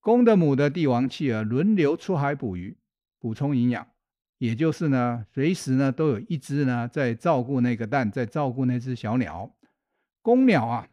[0.00, 2.78] 公的母的帝王企鹅轮流出海捕鱼，
[3.18, 3.86] 补充营养，
[4.38, 9.54] 也就是呢，随时呢都有一只呢在照顾那个蛋，在照顾那只小鸟。
[10.22, 10.88] 公鸟啊，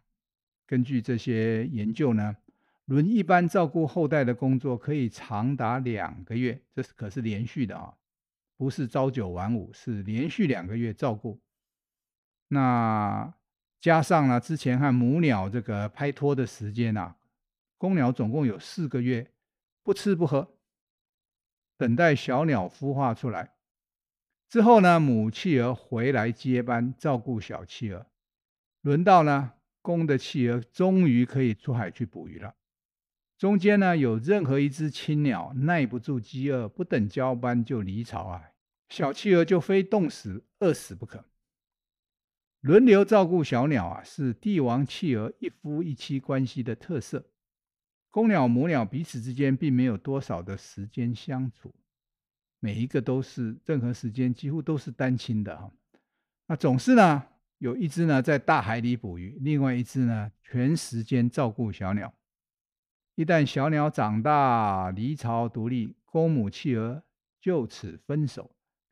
[0.68, 2.36] 根据这些研究呢，
[2.84, 7.94] 轮一般照顾后代的工作可以长达两个月，这是可是连续的啊，
[8.60, 11.40] 不是朝九晚五，是连续两个月照顾。
[12.50, 13.34] 那
[13.80, 17.16] 加上了之前和母鸟这个拍拖的时间啊，
[17.78, 19.32] 公鸟总共有四个月
[19.82, 20.58] 不吃不喝，
[21.78, 23.56] 等待小鸟孵化出来
[24.50, 28.08] 之后呢，母企鹅回来接班照顾小企鹅，
[28.82, 32.54] 轮到呢公的企鹅终于可以出海去捕鱼了。
[33.40, 38.52] 中间呢有任何一只青鸟耐不住饥饿，不等交班就离巢啊，
[38.90, 41.24] 小企鹅就非冻死饿死不可。
[42.60, 47.32] 轮流照顾小鸟啊，是帝王企鹅一夫一妻关系的特色。
[48.10, 51.74] 公鸟、母鸟彼此之间并没有多少的时间相处，
[52.60, 55.72] 每一个都是任何时间几乎都是单亲的哈。
[56.48, 57.24] 那总是呢，
[57.60, 62.14] 有一只呢在大海里捕鱼，另外一只呢全时间照顾小鸟。
[63.20, 67.04] 一旦小鸟长大离巢独立，公母企鹅
[67.42, 68.50] 就此分手。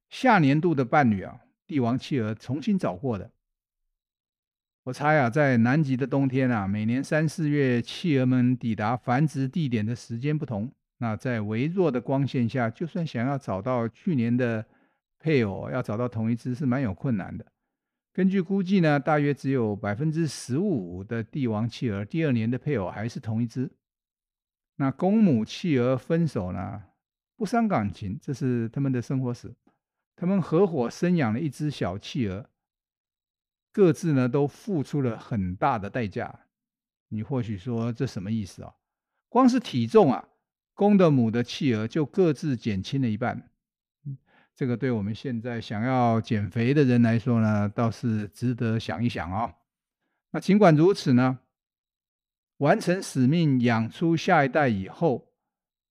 [0.10, 3.32] 下年度的伴侣啊，帝王企鹅重新找过的。
[4.84, 10.70] 我猜啊，在南极的冬天啊，每年三四月，企鹅们抵达繁殖地点的时间不同。
[10.98, 14.66] 那在微弱的光线下，就算想要找到去年的
[15.18, 17.46] 配偶，要找到同一只是蛮有困难的。
[18.12, 23.72] 根据估计呢，大约只有百分之十五的帝王企鹅第二年的配偶还是同一只。
[24.78, 26.84] 那公母企鹅分手呢，
[27.36, 29.54] 不伤感情，这是他们的生活史。
[30.16, 32.50] 他们合伙生养了一只小企鹅。
[33.72, 36.48] 各自呢都付出了很大的代价，
[37.10, 38.74] 你或许说这什么意思啊？
[39.30, 40.28] 光是体重啊，
[40.74, 43.52] 公的母的企鹅就各自减轻了一半。
[44.56, 49.54] 这个对我们现在想要减肥的人来说呢，倒是值得想一想啊。
[50.32, 51.38] 那尽管如此呢，
[52.58, 55.32] 完成使命养出下一代以后，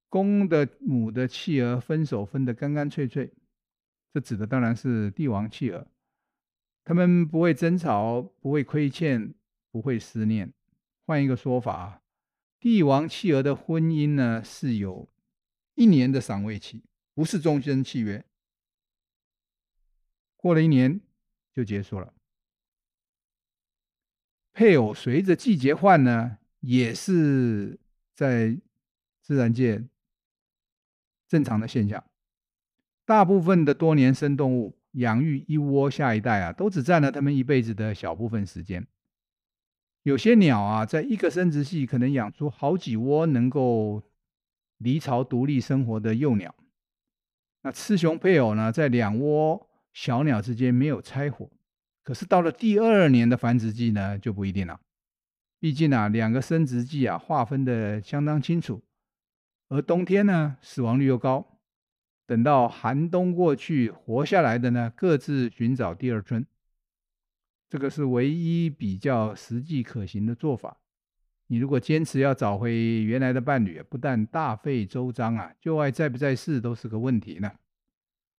[0.09, 3.33] 公的母的弃儿分手分得干干脆脆，
[4.13, 5.87] 这指的当然是帝王弃儿。
[6.85, 9.35] 他们不会争吵，不会亏欠，
[9.71, 10.53] 不会思念。
[11.05, 12.03] 换一个说法，
[12.59, 15.09] 帝王弃儿的婚姻呢，是有
[15.75, 18.25] 一年的赏味期，不是终身契约。
[20.37, 21.01] 过了一年
[21.53, 22.13] 就结束了。
[24.53, 27.79] 配偶随着季节换呢，也是
[28.15, 28.59] 在
[29.23, 29.85] 自然界
[31.29, 32.03] 正常的现象。
[33.05, 34.77] 大部分的多年生动物。
[34.97, 38.87] 养育一窝下一代啊，都只占了他们一辈子的小部分时间。
[40.05, 44.03] 有些鸟啊，在一个生殖季可能养出好几窝能够
[44.79, 46.55] 离巢独立生活的幼鸟。
[47.61, 51.51] 那雌雄配偶呢，在两窝小鸟之间没有拆伙。
[52.03, 54.81] 可是到了第二年的繁殖季呢，就不一定了。
[55.59, 58.83] 毕竟啊，两个生殖季啊划分得相当清楚，
[59.69, 61.59] 而冬天呢，死亡率又高。
[62.27, 66.45] 等到寒冬过去，活下来的呢，各自寻找第二春。
[67.69, 70.79] 这个是唯一比较实际可行的做法。
[71.49, 77.53] 你如果坚持要找回原来的伴侣，不但大费周章啊，旧爱在不在世都是个问题呢。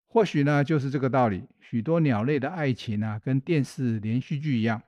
[0.06, 1.44] 或许呢，就是这个道理。
[1.60, 4.82] 许多鸟类的爱情啊，跟电视连续剧一样，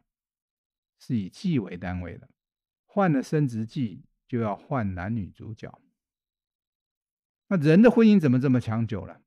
[0.99, 2.29] 是以季为单位的。
[2.85, 5.79] 换了生殖季，就要换男女主角。
[7.47, 9.21] 那人的婚姻怎么这么长久了？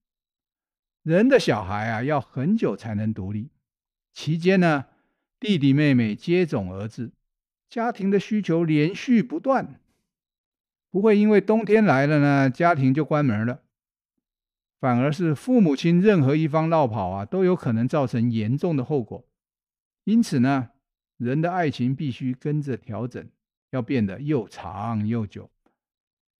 [1.02, 3.50] 人的小孩啊，要很久才能独立。
[4.12, 4.86] 期间呢，
[5.40, 7.10] 弟弟妹妹接踵而至，
[7.68, 9.80] 家庭的需求连续不断，
[10.90, 13.62] 不会因为冬天来了呢，家庭就关门了。
[14.78, 19.26] 反而是父母亲任何一方落跑啊，都有可能造成严重的后果。
[20.04, 20.71] 因此呢，
[21.22, 23.24] 人的爱情必须跟着调整，
[23.70, 25.48] 要变得又长又久。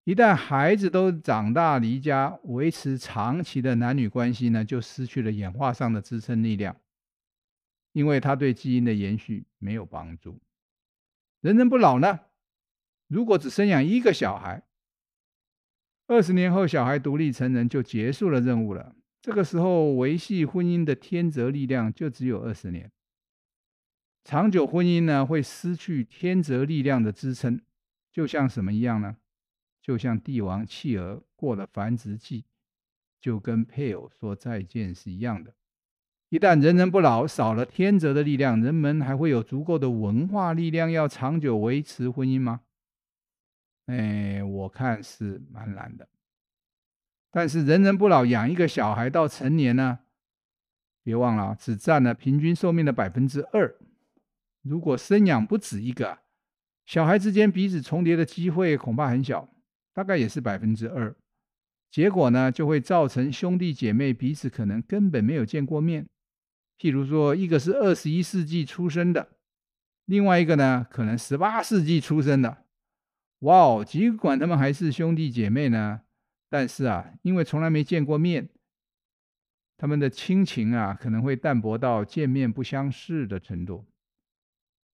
[0.05, 6.77] 一旦孩子都长大离家，维持长期的男女关系呢，就失去了演化上的支撑力量，
[7.93, 10.41] 因为它对基因的延续没有帮助。
[11.41, 12.19] 人人不老呢，
[13.07, 14.65] 如果只生养一个小孩，
[16.09, 22.91] 二十年后小孩独立成人就结束了任务了，这个时候维系婚姻的天择力量就只有二十年。
[24.25, 27.61] 长久婚姻呢，会失去天择力量的支撑，
[28.13, 29.17] 就像什么一样呢？
[29.83, 32.45] 就像帝王弃儿过了繁殖季，
[33.21, 35.55] 就跟配偶说再见是一样的。
[36.29, 42.61] 一旦人人不老，少了天择的力量，人们还会有足够的文化力量要长久维持婚姻吗？
[43.87, 46.09] 哎，我看是蛮难的。
[47.33, 49.99] 但是人人不老，养一个小孩到成年呢，
[51.03, 53.75] 别忘了只占了平均寿命的百分之二。
[54.63, 56.21] 如果生养不止一个，
[56.87, 59.49] 小孩之间彼此重叠的机会恐怕很小，
[59.93, 61.15] 大概也是百分之二。
[61.91, 66.09] 结果呢，就会造成兄弟姐妹彼此可能根本没有见过面。
[66.79, 69.37] 譬如说，一个是二十一世纪出生的，
[70.07, 72.65] 另外一个呢，可能十八世纪出生的。
[73.41, 76.01] 哇哦，尽管他们还是兄弟姐妹呢，
[76.49, 78.49] 但是啊，因为从来没见过面，
[79.77, 83.85] 他们的亲情啊，可能会淡薄到见面不相识的程度。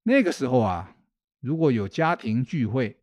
[0.08, 0.96] 那个时候啊，
[1.38, 2.96] 如果有家庭聚会，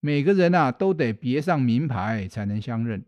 [0.00, 3.04] 每个人啊都得别上名牌才能相认。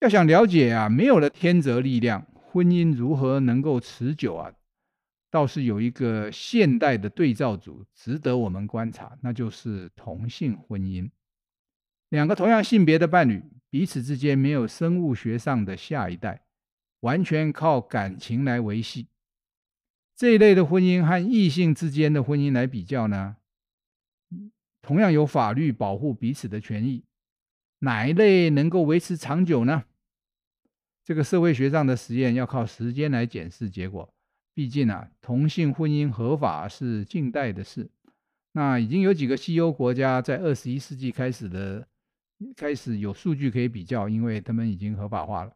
[0.00, 4.52] 要想了解啊，没有了天择力量，婚姻如何能够持久啊？
[5.30, 11.08] 倒是有一个现代的对照组值得我们观察，那就是同性婚姻。
[12.08, 13.40] 两个同样性别的伴侣，
[13.70, 16.42] 彼此之间没有生物学上的下一代，
[17.00, 19.06] 完全靠感情来维系。
[20.16, 23.36] 这一类的婚姻和异性之间的婚姻来比较呢，
[24.80, 27.04] 同样有法律保护彼此的权益，
[27.80, 29.84] 哪一类能够维持长久呢？
[31.02, 34.08] 这个社会学上的实验要靠时间来检视结果。
[34.54, 37.90] 毕竟啊，同性婚姻合法是近代的事，
[38.52, 41.88] 那已经有几个西欧国家在二十一世纪开始的
[42.54, 45.52] 开始有数据可以比较，因为他们已经合法化了。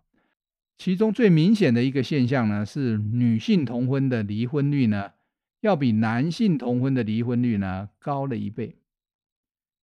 [0.78, 5.10] 其中最明显的一个现象呢，是女性同婚的离婚率呢，
[5.60, 8.76] 要比男性同婚的离婚率呢高了一倍。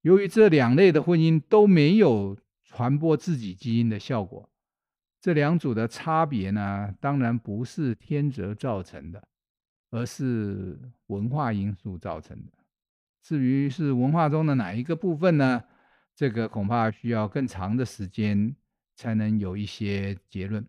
[0.01, 4.49] 由于这两类的婚姻都没有传播自己基因的效果，
[5.19, 9.27] 这两组的差别呢，当然不是天择造成的，
[9.91, 12.53] 而是文化因素造成的。
[13.21, 15.63] 至于是文化中的哪一个部分呢？
[16.15, 18.55] 这个恐怕需要更长的时间
[18.95, 20.65] 才能有一些结论。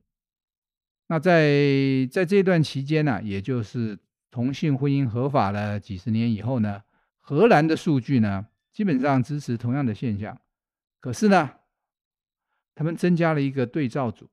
[1.09, 3.99] 那在在这段期间呢、也就是
[4.31, 6.83] 同性婚姻合法了几十年以后呢，
[7.21, 10.37] 荷兰的数据呢，基本上支持同样的现象。
[11.01, 11.51] 可是呢，
[12.75, 14.29] 他们增加了一个对照组，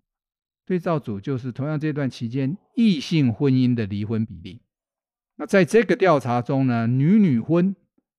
[0.65, 4.59] 对照组就是同样这段期间异性婚姻的离婚比例。
[5.35, 7.75] 那在这个调查中呢，女女婚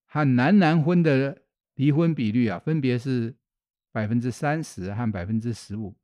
[0.07, 1.43] 和男男婚的
[1.75, 3.35] 离婚比率啊，分别是
[3.91, 5.97] 百分之三十和百分之十五。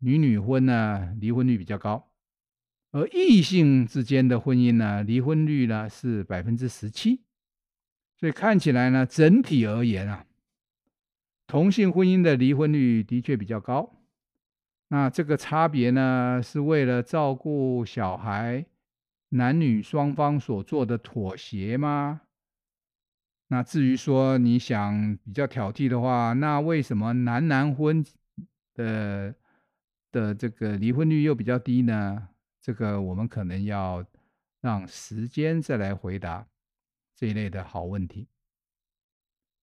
[0.00, 2.10] 女女婚呢，离婚率比较高，
[2.90, 7.22] 而异性之间的婚姻呢，离婚率呢是百分之十七。
[8.18, 10.26] 所以看起来呢，整体而言啊，
[11.46, 13.96] 同性婚姻的离婚率的确比较高。
[14.88, 18.66] 那这个差别呢，是为了照顾小孩，
[19.30, 22.22] 男女双方所做的妥协吗？
[23.48, 28.04] 那至于说你想比较挑剔的话，那为什么男男婚
[28.74, 29.34] 的
[30.10, 32.28] 的这个离婚率又比较低呢？
[32.60, 34.04] 这个我们可能要
[34.60, 36.46] 让时间再来回答
[37.16, 38.28] 这一类的好问题。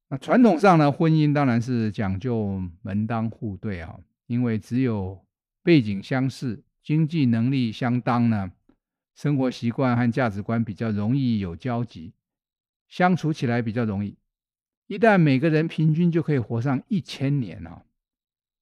[0.10, 5.26] 那传统上呢，婚姻当然是讲究门当户对啊，因为只有
[5.62, 8.52] 背景相似、经济能力相当呢，
[9.14, 12.14] 生活习惯和价值观比较容易有交集，
[12.88, 14.18] 相处起来比较容易。
[14.88, 17.84] 一旦每个人平均就可以活上一千年啊。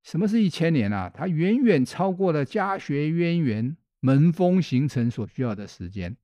[0.06, 1.10] 什么是一千年啊？
[1.12, 6.16] 它远远超过了家学渊源、门风形成所需要的时间。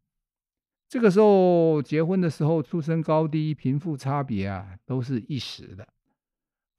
[0.87, 5.87] 这个时候结婚的时候，出身高低、贫富差别啊，都是一时的。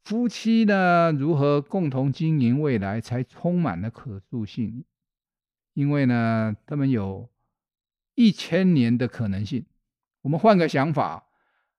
[0.05, 4.85] 夫妻呢，如何共同经营未来，才充满了可塑性。
[5.75, 7.29] 因为呢，他们有
[8.15, 9.67] 一千年的可能性。
[10.21, 11.27] 我们换个想法，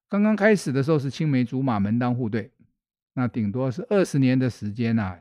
[0.09, 2.51] 刚刚开始的时候是青梅竹马、门当户对。
[3.14, 5.20] 那顶多是二十年的时间呐、啊，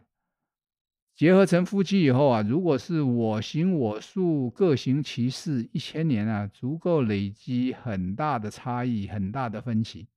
[1.14, 10.09] 结合成夫妻以后啊，如果是我行我素，各行其事，一千年啊，足够累积很大的差异，很大的分歧。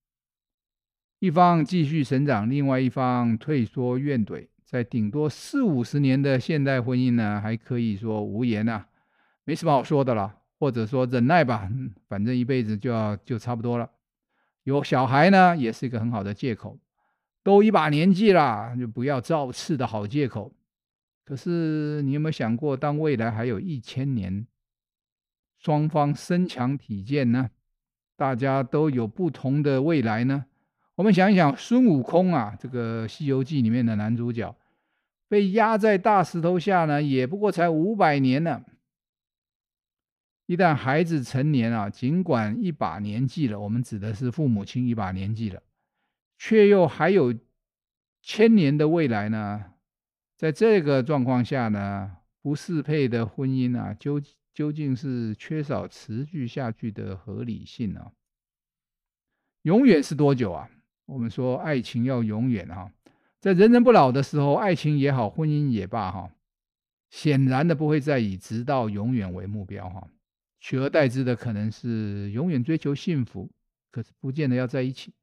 [1.20, 8.88] 一方继续成长，另外一方退缩怨怼，在顶多四五十年的现代婚姻呢，还可以说无言啊，
[9.44, 11.70] 没什么好说的了，或者说忍耐吧，
[12.08, 13.90] 反正一辈子就要就差不多了。
[14.64, 16.80] 有小孩呢，也是一个很好的借口。
[17.46, 20.52] 都一把年纪了，就不要造次的好借口。
[21.24, 24.48] 可是你有没有想过，当未来还有一千年，
[25.60, 27.52] 双方身强体健呢？
[28.16, 30.46] 大家都有不同的未来呢？
[30.96, 34.56] 我们想一想，孙悟空啊，这个《西游记》里面的男主角，
[35.28, 38.64] 被压在大石头下呢，也不过才五百年呢。
[40.48, 45.62] 一旦孩子成年啊，尽管一把年纪了，我们指的是父母亲一把年纪了，
[46.38, 47.34] 却又还有
[48.22, 49.74] 千年的未来呢。
[50.36, 54.22] 在这个状况下呢，不适配的婚姻啊，究
[54.54, 58.12] 究竟是缺少持续下去的合理性呢？
[59.62, 60.70] 永远是多久啊？
[61.06, 62.92] 我们说爱情要永远哈，
[63.40, 66.32] 在人人不老的时候，爱情也好，婚姻也罢哈，
[67.10, 70.08] 显然的不会再以直到永远为目标哈。
[70.60, 73.50] 取而代之的可能是永远追求幸福，
[73.92, 75.14] 可是不见得要在一起。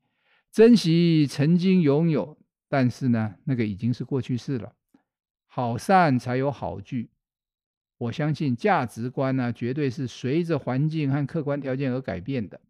[0.52, 2.36] 珍惜曾经拥有，
[2.68, 4.74] 但是呢，那个已经是过去式了。
[5.46, 7.10] 好散才有好聚。
[7.96, 12.60] 我相信价值观呢，绝对是随着环境和客观条件而改变的。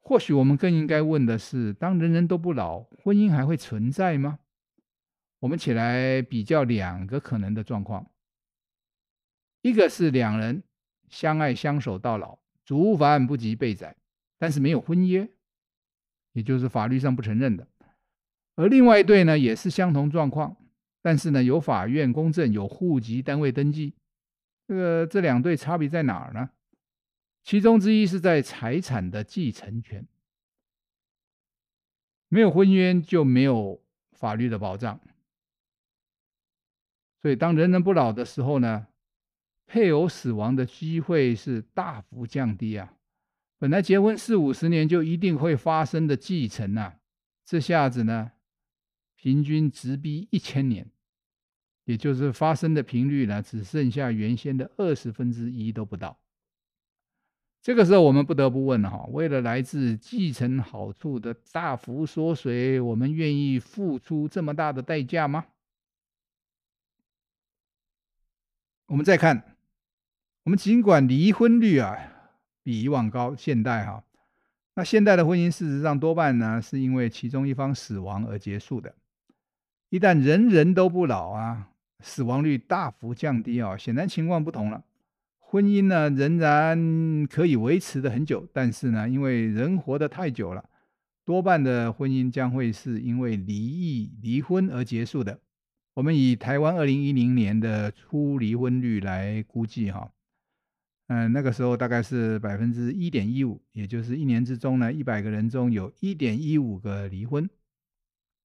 [0.00, 4.40] 或许我们更应该问的是：当人人都不老，婚姻还会存在吗？
[5.38, 8.10] 我们起来比较两个可能的状况，
[9.62, 10.62] 一个是两人。
[11.08, 13.96] 相爱相守到老，族繁不及备载，
[14.36, 15.26] 但是没有婚约，
[16.38, 17.66] 也就是法律上不承认的。
[18.54, 20.56] 而另外一对呢，也是相同状况，
[21.02, 23.94] 但是呢，有法院公证，有户籍单位登记。
[24.68, 26.50] 这个这两对差别在哪儿呢？
[27.42, 30.06] 其中之一是在财产的继承权，
[32.28, 33.82] 没有婚约就没有
[34.12, 35.00] 法律的保障。
[37.20, 38.86] 所以当人人不老的时候呢，
[39.66, 42.94] 配偶死亡的机会是大幅降低啊！
[43.58, 47.00] 本来结婚四五十年就一定会发生的继承啊，
[47.44, 48.32] 这下子呢，
[49.16, 50.88] 平均直逼一千年，
[51.84, 56.20] 也就是发生的频率呢，只剩下原先的二十分之一都不到。
[57.60, 65.46] 这个时候，我们不得不问了哈：为了来自继承好处的大幅缩水，我们愿意付出这么大的代价吗？
[68.86, 69.56] 我们再看。
[70.44, 72.17] 我们尽管离婚率啊
[72.68, 74.04] 比以往高，现代哈，
[74.74, 78.94] 那现代的婚姻事实上多半呢是因为其中一方死亡而结束的。
[79.88, 84.84] 一旦人人都不老啊，死亡率大幅降低啊，显然情况不同了。
[85.38, 90.62] 婚姻呢仍然可以维持的很久，但是呢，因为人活得太久了，
[91.24, 95.40] 多半的婚姻将会是因为离异、离婚而结束的。
[95.94, 100.12] 我们以台湾二零一零年的初离婚率来估计哈。
[101.08, 107.48] 嗯，那个时候大概是百分之一点一五，也就是一年之中呢，一百个人中有一点一五个离婚。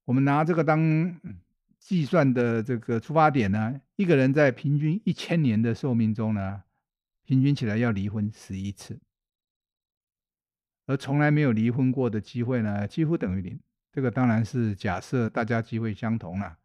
[0.05, 1.19] 我们拿这个当
[1.77, 6.63] 计算的这个出发点呢，一个人在平均一千年的寿命中呢，
[7.25, 8.97] 平均起来要离婚十一次，
[10.85, 13.59] 而从来没有离婚过的机会呢，几乎等于零。
[13.91, 16.57] 这个当然是假设大家机会相同了，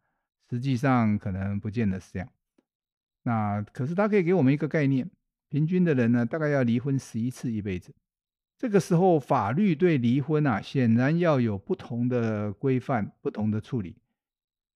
[0.49, 2.29] 实际上可能不见得是这样。
[3.23, 5.11] 那可是它可以给我们一个概念。
[5.49, 7.93] 平均的人呢，大概要离婚十一次一辈子。
[8.57, 13.95] 这个时候，法律对离婚啊，显然要有不同的规范、不同的处理，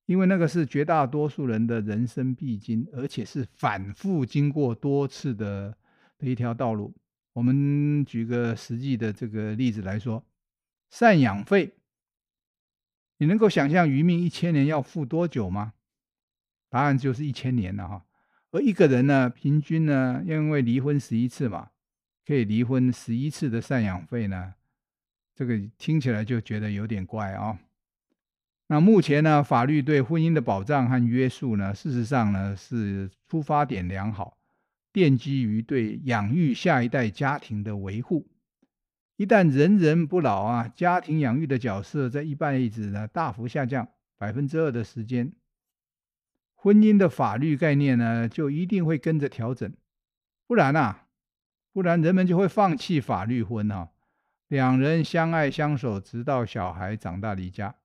[0.06, 5.78] 因为那个是绝大多数人的人生必经，而且是反复经过多次的
[6.18, 6.94] 的一条道路。
[7.34, 10.24] 我们举个实际的这个例子来说，
[10.92, 11.74] 赡养费，
[13.18, 15.74] 你能够想象余命一千年要付多久吗？
[16.70, 18.06] 答案就是一千年了哈。
[18.54, 21.72] 而一个人呢，平均呢，因为离婚十一次嘛，
[22.24, 24.54] 可以离婚十一次的赡养费呢，
[25.34, 27.58] 这个听起来就觉得有点怪啊、哦。
[28.68, 34.38] 那目前呢，法律对婚姻的保障和约束呢，事实上呢是出发点良好，
[34.94, 38.28] 奠基于对养育下一代家庭的维护。
[39.18, 43.88] 一旦人人不老啊，家庭养育的角色在一辈子呢大幅下降
[44.20, 45.34] 百分之二的时间。
[46.64, 49.70] 婚姻的法律概念呢，就一定会跟着调整，
[50.48, 51.08] 不然啊，
[51.74, 53.90] 不然人们就会放弃法律婚啊，
[54.48, 57.76] 两人相爱相守，直到小孩长大离家，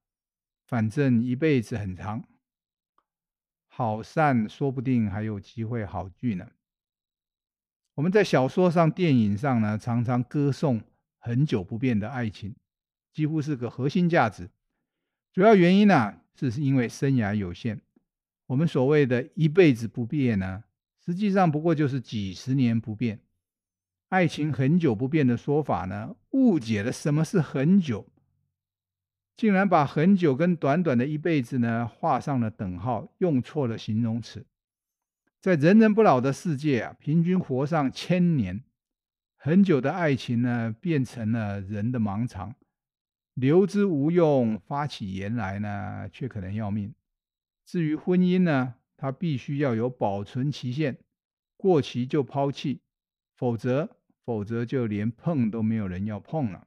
[0.65, 2.23] 反正一辈子很长，
[3.67, 6.49] 好散说不定还有机会好聚呢。
[7.97, 10.81] 我们在小说上、电影上呢，常常歌颂
[11.19, 12.55] 恒久不变的爱情，
[13.13, 14.49] 几乎是个核心价值。
[15.33, 17.81] 主要原因呢，是因为生涯有限。
[18.49, 20.65] 我们所谓的一辈子不变呢，
[21.05, 23.21] 实际上不过就是几十年不变。
[24.09, 28.09] 爱情恒久不变的说法呢，误解了什么是恒久，
[29.37, 34.47] 竟然把很久跟短短的一辈子呢画上了等号，用错了形容词。
[35.43, 38.65] 在人人不老的世界啊，平均活上千年，
[39.37, 42.55] 很久的爱情呢，变成了人的盲肠，
[43.35, 46.95] 留之无用，发起言来呢，却可能要命。
[47.69, 50.97] 至于婚姻呢，它必须要有保存期限，
[51.59, 52.81] 过期就抛弃，
[53.37, 53.91] 否则，
[54.25, 56.67] 否则就连碰都没有人要碰了。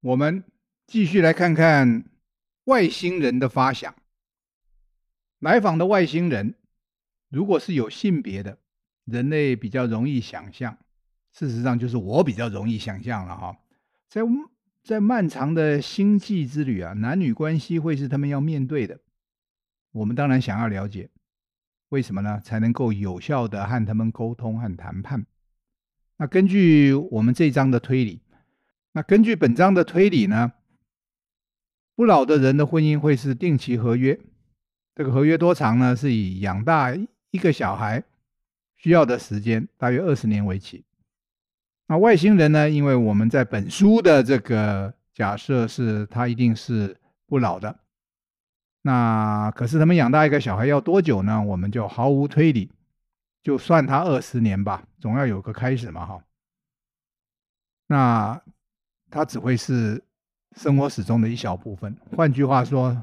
[0.00, 0.42] 我们
[0.88, 2.06] 继续来看看
[2.64, 3.94] 外星人的发想。
[5.38, 6.56] 来访的外星人，
[7.28, 8.58] 如果是有性别的，
[9.04, 10.76] 人类比较容易想象。
[11.32, 13.56] 事实上，就是我比较容易想象了哈。
[14.08, 14.22] 在
[14.82, 18.98] 在漫长的星际之旅啊，男女关系会是他们要面对的。
[19.96, 21.08] 我们当然想要了解，
[21.88, 22.38] 为什么呢？
[22.44, 25.24] 才能够有效的和他们沟通和谈判。
[26.18, 28.20] 那根据我们这一章的推理，
[28.92, 30.52] 那根据本章的推理呢，
[31.94, 34.20] 不老的人的婚姻会是定期合约。
[34.94, 35.96] 这个合约多长呢？
[35.96, 36.94] 是以养大
[37.30, 38.04] 一个小孩
[38.76, 40.84] 需要的时间，大约二十年为期。
[41.86, 42.68] 那外星人呢？
[42.68, 46.94] 因为我们在本书的这个假设是他一定是
[47.26, 47.80] 不老的。
[48.86, 51.42] 那可是他们养大一个小孩要多久呢？
[51.42, 52.70] 我们就毫无推理，
[53.42, 56.22] 就算他二十年吧，总要有个开始嘛，哈。
[57.88, 58.40] 那
[59.10, 60.04] 他只会是
[60.54, 61.96] 生活史中的一小部分。
[62.14, 63.02] 换句话说，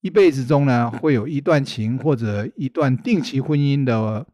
[0.00, 4.26] 一辈子中呢，会有一段情或者一段定期婚姻的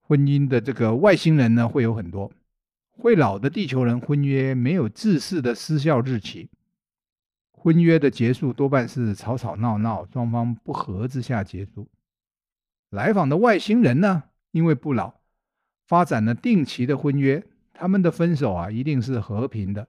[0.00, 2.32] 婚姻的这个外星人呢，会有很多。
[2.90, 6.50] 会老的地球人婚约没有正式的失效日期。
[7.62, 11.88] 婚约的结束多半是吵吵闹闹，双方不和之下结束。
[12.90, 15.20] 来访的外星人呢，因为不老，
[15.86, 19.86] 发展了定期的婚约，他们的分手啊，一定是和平的。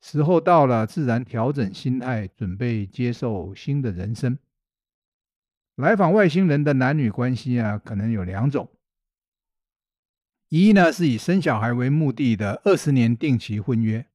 [0.00, 4.38] 时候到了，自然调整心态，准备接受新的人生。
[5.76, 8.70] 来访外星人的男女关系啊，可能有两种：
[10.48, 14.06] 一呢是以生小孩为目的的二十年定期婚约。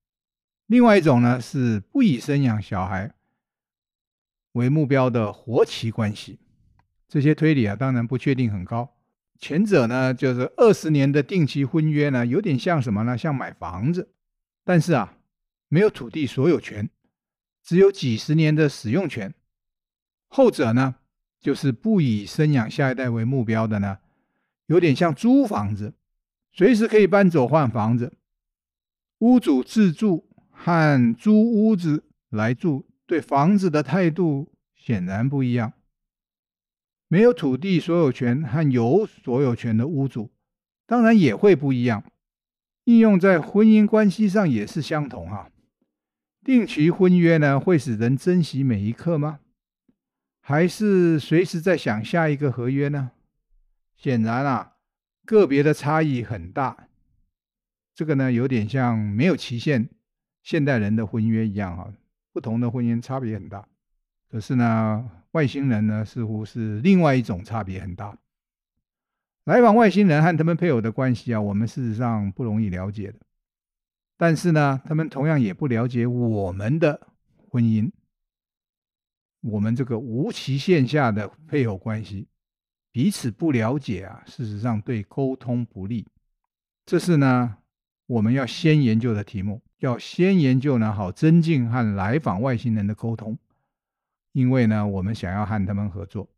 [0.68, 3.14] 另外一种呢，是不以生养小孩
[4.54, 6.40] 为目标的活期关系。
[7.08, 8.98] 这些推理啊，当然不确定很高。
[9.38, 13.16] 前者呢，就是二十年的定期婚约呢，有点像什么呢？
[13.16, 14.10] 像买房子，
[14.64, 15.18] 但是啊，
[15.68, 16.90] 没有土地所有权，
[17.62, 19.34] 只有几十年的使用权。
[20.30, 20.96] 后者呢，
[21.40, 24.00] 就是不以生养下一代为目标的呢，
[24.66, 25.94] 有点像租房子，
[26.52, 28.14] 随时可以搬走换房子，
[29.20, 30.28] 屋主自住。
[30.66, 35.74] 和租屋子来住，对房子的态度显然不一样。
[37.08, 40.32] 没有土地所有权和有所有权的屋主，
[40.88, 42.04] 当然也会不一样。
[42.86, 45.52] 应用在婚姻关系上也是相同哈。
[46.44, 49.42] 定期婚约呢，会使人珍惜每一刻吗？
[50.42, 53.12] 还是随时在想下一个合约呢？
[53.96, 54.78] 显然啊，
[55.26, 56.88] 个别的差异很大。
[57.94, 59.90] 这个呢，有点像没有期限。
[60.46, 61.92] 现代人的婚约一样哈，
[62.32, 63.68] 不同的婚姻差别很大。
[64.30, 68.16] 可是呢，外星人呢，似乎是另外一种差别很大。
[69.46, 73.16] 来访外星人和他们配偶的关系啊，我们事实上不容易了解的。
[74.18, 77.08] 但是呢，他们同样也不了解我们的
[77.50, 77.90] 婚姻，
[79.42, 82.28] 我们这个无期限下的配偶关系，
[82.92, 86.06] 彼此不了解啊，事实上对沟通不利。
[86.86, 87.58] 这是呢，
[88.06, 89.64] 我们要先研究的题目。
[89.80, 93.38] 要先研究呢，好增进和来访外星人的沟通，
[94.32, 96.30] 因为呢，我们想要和他们合作。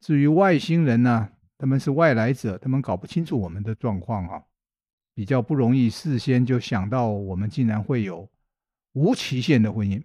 [0.00, 4.42] 至于外星人呢，他们是外来者，他们搞不清楚我们的状况啊，
[5.14, 8.28] 比较不容易事先就想到我们竟然会有
[8.94, 10.02] 无期限的婚姻。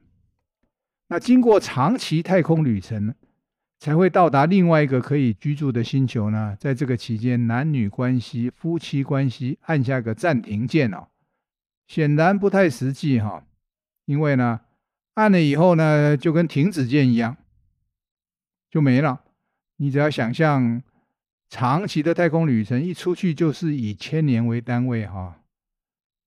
[1.08, 3.16] 那经过长期太空旅程，
[3.80, 6.56] 才会到达另外一个可以居住的星球呢。
[6.60, 11.08] 在这个期间，男女关系、夫妻关系，按下个暂停键哦。
[11.88, 13.46] 显然不太实际哈，
[14.06, 14.60] 因为呢，
[15.14, 17.38] 按了以后呢，就跟停止键一样，
[18.70, 19.22] 就没了。
[19.78, 20.82] 你只要想象
[21.50, 25.40] 长期的太空旅程，一出去就是以千年为单位哈，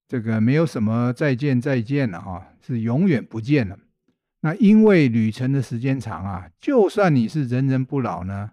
[0.08, 3.78] 这个没有什么再见再见了哈，是永远不见了。
[4.40, 8.52] 那因为旅程的时间长啊，就算你是人人不老呢，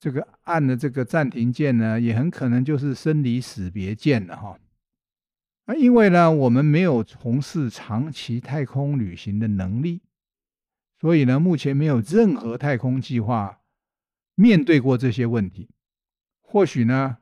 [0.00, 4.58] 这个按的这个暂停键呢，也很可能就是生离死别键了哈。
[5.66, 10.02] 啊，因为呢，我们没有从事长期太空旅行的能力，
[11.00, 13.60] 所以呢，目前没有任何太空计划
[14.34, 15.70] 面对过这些问题。
[16.42, 17.18] 或许呢，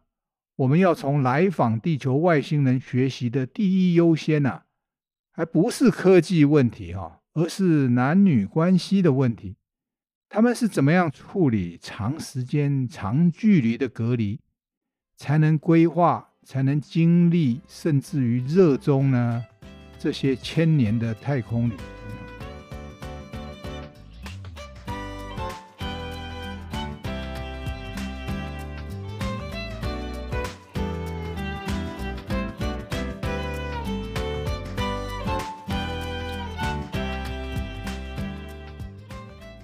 [0.57, 4.63] 我们要从来访地球外星人学习的第一优先呢，
[5.31, 9.57] 还不是科技问题哈，而是男女关系的问题。
[10.29, 14.41] 他们是怎么样处理长时间、长距离的隔离，
[15.15, 19.45] 才能规划，才能经历，甚至于热衷呢？
[19.99, 21.75] 这些千年的太空旅。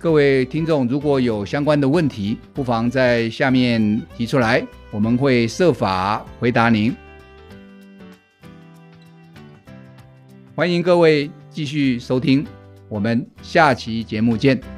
[0.01, 6.95] 各位听众，如果有相关的问题，不妨在下面提出来，我们会设法回答您。
[10.55, 12.47] 欢迎各位继续收听，
[12.89, 14.78] 我们下期节目见。